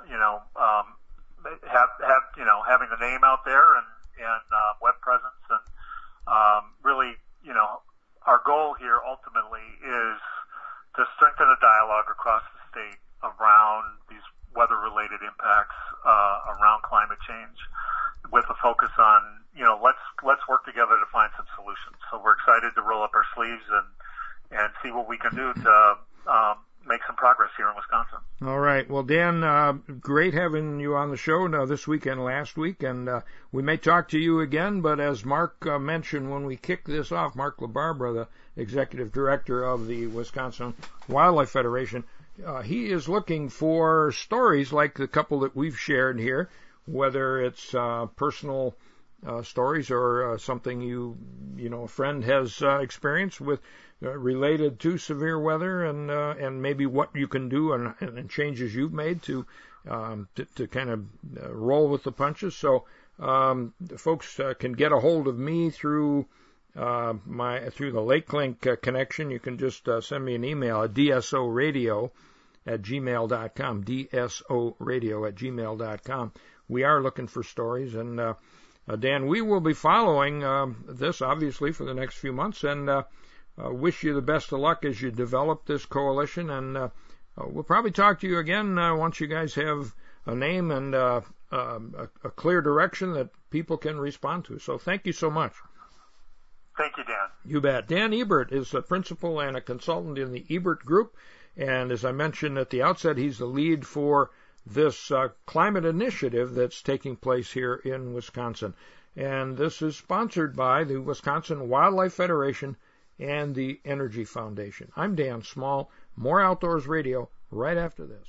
[0.06, 0.94] you know um,
[1.64, 3.88] have have you know having the name out there and
[4.20, 5.64] and uh, web presence and
[6.26, 7.84] um, really, you know,
[8.24, 10.18] our goal here ultimately is
[10.96, 14.22] to strengthen a dialogue across the state around these
[14.54, 17.58] weather-related impacts uh, around climate change,
[18.30, 19.20] with a focus on,
[19.56, 21.96] you know, let's let's work together to find some solutions.
[22.10, 23.86] So we're excited to roll up our sleeves and
[24.60, 25.96] and see what we can do to
[26.30, 26.56] um,
[26.86, 28.18] make some progress here in Wisconsin.
[28.42, 28.88] All right.
[28.88, 32.82] Well, Dan, uh, great having you on the show now this week and last week,
[32.82, 33.20] and uh,
[33.52, 34.80] we may talk to you again.
[34.80, 39.64] But as Mark uh, mentioned when we kicked this off, Mark LaBarbera, the executive director
[39.64, 40.74] of the Wisconsin
[41.08, 42.04] Wildlife Federation,
[42.44, 46.50] uh, he is looking for stories like the couple that we've shared here,
[46.86, 48.74] whether it's uh, personal
[49.26, 51.16] uh, stories or uh, something you
[51.56, 53.60] you know a friend has uh, experienced with
[54.02, 58.74] uh, related to severe weather and and maybe what you can do and, and changes
[58.74, 59.46] you've made to
[59.88, 61.06] um, to, to kind of
[61.50, 62.54] roll with the punches.
[62.54, 62.84] So
[63.18, 66.26] um, folks can get a hold of me through
[66.76, 69.30] uh, my through the LakeLink uh, connection.
[69.30, 72.10] You can just uh, send me an email at dsoradio
[72.66, 73.84] at gmail.com.
[73.84, 76.32] dsoradio at gmail.com.
[76.68, 78.20] We are looking for stories and.
[78.20, 78.34] Uh,
[78.86, 82.90] uh, Dan, we will be following uh, this obviously for the next few months, and
[82.90, 83.04] uh,
[83.56, 86.50] uh, wish you the best of luck as you develop this coalition.
[86.50, 86.90] And
[87.36, 89.94] we'll probably talk to you again uh, once you guys have
[90.26, 91.20] a name and uh,
[91.50, 94.58] um, a, a clear direction that people can respond to.
[94.58, 95.52] So thank you so much.
[96.76, 97.28] Thank you, Dan.
[97.44, 97.86] You bet.
[97.86, 101.16] Dan Ebert is a principal and a consultant in the Ebert Group,
[101.56, 104.30] and as I mentioned at the outset, he's the lead for
[104.66, 108.74] this uh, climate initiative that's taking place here in Wisconsin.
[109.16, 112.76] And this is sponsored by the Wisconsin Wildlife Federation
[113.18, 114.90] and the Energy Foundation.
[114.96, 115.90] I'm Dan Small.
[116.16, 118.26] More Outdoors Radio right after this.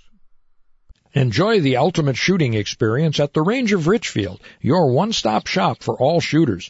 [1.14, 6.20] Enjoy the ultimate shooting experience at the Range of Richfield, your one-stop shop for all
[6.20, 6.70] shooters.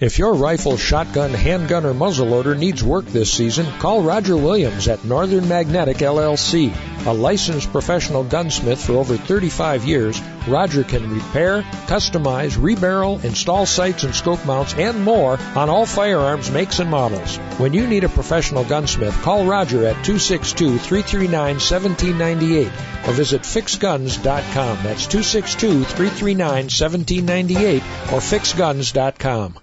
[0.00, 5.04] If your rifle, shotgun, handgun, or muzzleloader needs work this season, call Roger Williams at
[5.04, 6.74] Northern Magnetic LLC.
[7.06, 14.02] A licensed professional gunsmith for over 35 years, Roger can repair, customize, rebarrel, install sights
[14.02, 17.36] and scope mounts, and more on all firearms makes and models.
[17.58, 22.72] When you need a professional gunsmith, call Roger at 262-339-1798
[23.06, 24.78] or visit fixguns.com.
[24.82, 27.82] That's 262-339-1798
[28.12, 29.61] or fixguns.com.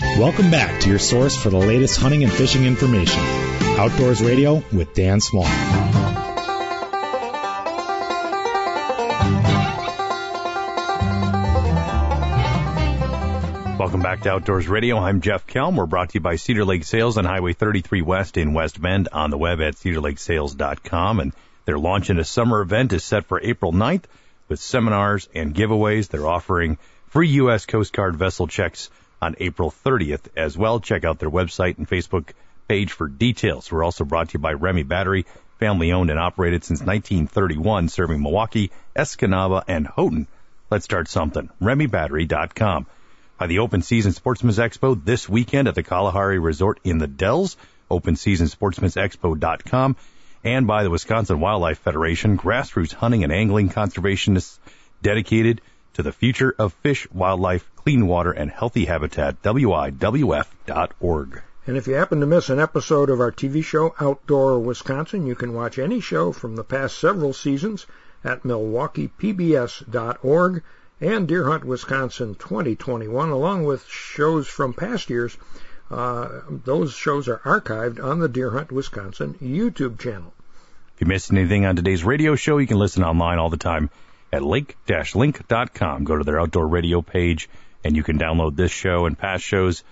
[0.00, 3.20] Welcome back to your source for the latest hunting and fishing information.
[3.78, 5.44] Outdoors Radio with Dan Small.
[13.76, 14.98] Welcome back to Outdoors Radio.
[14.98, 15.74] I'm Jeff Kelm.
[15.74, 19.08] We're brought to you by Cedar Lake Sales on Highway 33 West in West Bend
[19.12, 21.20] on the web at cedarlakesales.com.
[21.20, 21.32] And
[21.64, 24.04] their launch into summer event is set for April 9th
[24.48, 26.08] with seminars and giveaways.
[26.08, 26.78] They're offering
[27.08, 27.66] free U.S.
[27.66, 28.90] Coast Guard vessel checks
[29.24, 30.78] on April 30th as well.
[30.80, 32.30] Check out their website and Facebook
[32.68, 33.72] page for details.
[33.72, 35.26] We're also brought to you by Remy Battery,
[35.58, 40.26] family owned and operated since 1931, serving Milwaukee, Escanaba, and Houghton.
[40.70, 41.48] Let's start something.
[41.60, 42.86] RemyBattery.com.
[43.38, 47.56] By the Open Season Sportsman's Expo this weekend at the Kalahari Resort in the Dells,
[47.90, 49.96] OpenSeasonSportsman'sExpo.com,
[50.44, 54.58] and by the Wisconsin Wildlife Federation, grassroots hunting and angling conservationists
[55.02, 55.62] dedicated
[55.94, 61.42] to the future of fish, wildlife, clean water, and healthy habitat, WIWF.org.
[61.66, 65.34] And if you happen to miss an episode of our TV show Outdoor Wisconsin, you
[65.34, 67.84] can watch any show from the past several seasons
[68.24, 70.62] at MilwaukeePBS.org
[71.00, 75.36] and Deer Hunt Wisconsin 2021, along with shows from past years.
[75.90, 80.32] Uh, those shows are archived on the Deer Hunt Wisconsin YouTube channel.
[80.94, 83.90] If you missed anything on today's radio show, you can listen online all the time
[84.32, 86.04] at lake-link.com.
[86.04, 87.50] Go to their outdoor radio page
[87.84, 89.84] and you can download this show and past shows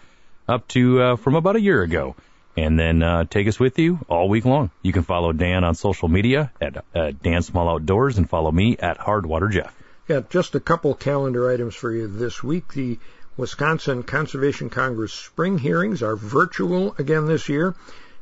[0.48, 2.16] up to uh, from about a year ago.
[2.56, 4.70] And then uh, take us with you all week long.
[4.82, 8.76] You can follow Dan on social media at uh, Dan Small Outdoors and follow me
[8.76, 9.74] at Hardwater Jeff.
[10.06, 12.74] Yeah, just a couple calendar items for you this week.
[12.74, 12.98] The
[13.36, 17.74] Wisconsin Conservation Congress spring hearings are virtual again this year.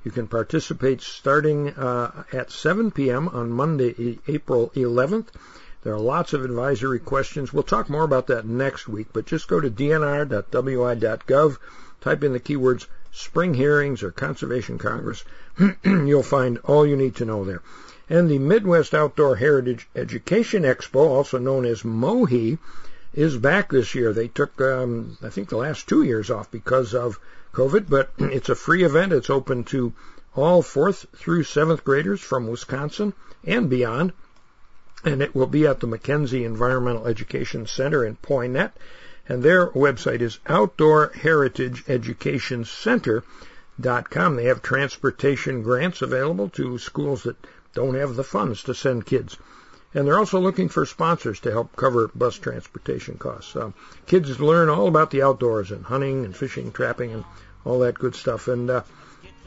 [0.04, 3.28] You can participate starting uh, at 7 p.m.
[3.28, 5.26] on Monday, April 11th.
[5.82, 7.54] There are lots of advisory questions.
[7.54, 11.56] We'll talk more about that next week, but just go to dnr.wi.gov,
[12.02, 15.24] type in the keywords spring hearings or Conservation Congress.
[15.84, 17.62] You'll find all you need to know there.
[18.10, 22.58] And the Midwest Outdoor Heritage Education Expo, also known as MOHE,
[23.14, 24.12] is back this year.
[24.12, 27.18] They took, um, I think, the last two years off because of
[27.54, 29.14] COVID, but it's a free event.
[29.14, 29.94] It's open to
[30.36, 33.14] all fourth through seventh graders from Wisconsin
[33.44, 34.12] and beyond.
[35.04, 38.72] And it will be at the Mackenzie Environmental Education Center in Poynette.
[39.28, 44.36] And their website is Outdoor Heritage Education Center.com.
[44.36, 47.36] They have transportation grants available to schools that
[47.72, 49.36] don't have the funds to send kids.
[49.94, 53.56] And they're also looking for sponsors to help cover bus transportation costs.
[53.56, 53.72] Uh,
[54.06, 57.24] kids learn all about the outdoors and hunting and fishing, trapping, and
[57.64, 58.48] all that good stuff.
[58.48, 58.82] And uh,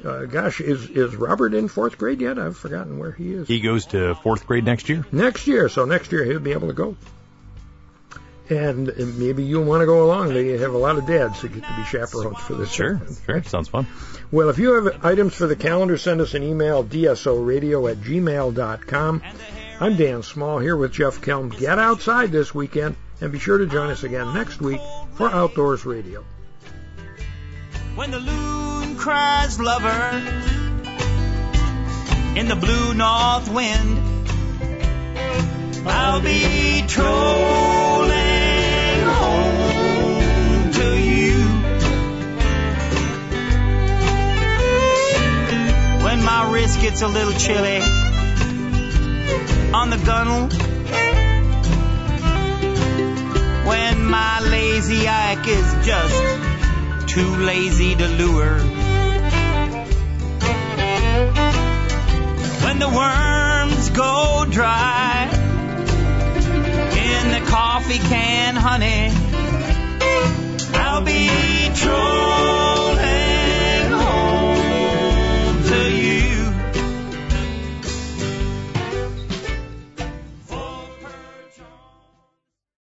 [0.03, 2.37] uh, gosh, is is Robert in fourth grade yet?
[2.37, 3.47] I've forgotten where he is.
[3.47, 5.05] He goes to fourth grade next year.
[5.11, 6.97] Next year, so next year he'll be able to go.
[8.49, 10.33] And maybe you'll want to go along.
[10.33, 12.71] They have a lot of dads that get to be chaperones for this.
[12.71, 13.87] Sure, sure, sounds fun.
[14.31, 19.21] Well, if you have items for the calendar, send us an email, dsoradio at gmail.com.
[19.79, 21.57] I'm Dan Small here with Jeff Kelm.
[21.57, 24.81] Get outside this weekend and be sure to join us again next week
[25.15, 26.25] for Outdoors Radio.
[27.95, 28.19] When the
[28.95, 30.21] cries lover
[32.35, 33.97] in the blue north wind,
[35.85, 38.11] I'll be trolling
[39.05, 41.37] home to you.
[46.03, 47.81] When my wrist gets a little chilly
[49.73, 50.47] on the gunnel,
[53.67, 56.52] when my lazy ike is just
[57.07, 58.59] too lazy to lure.
[62.63, 65.29] When the worms go dry
[66.95, 69.11] in the coffee can, honey,
[70.75, 71.29] I'll be
[71.75, 72.92] trolling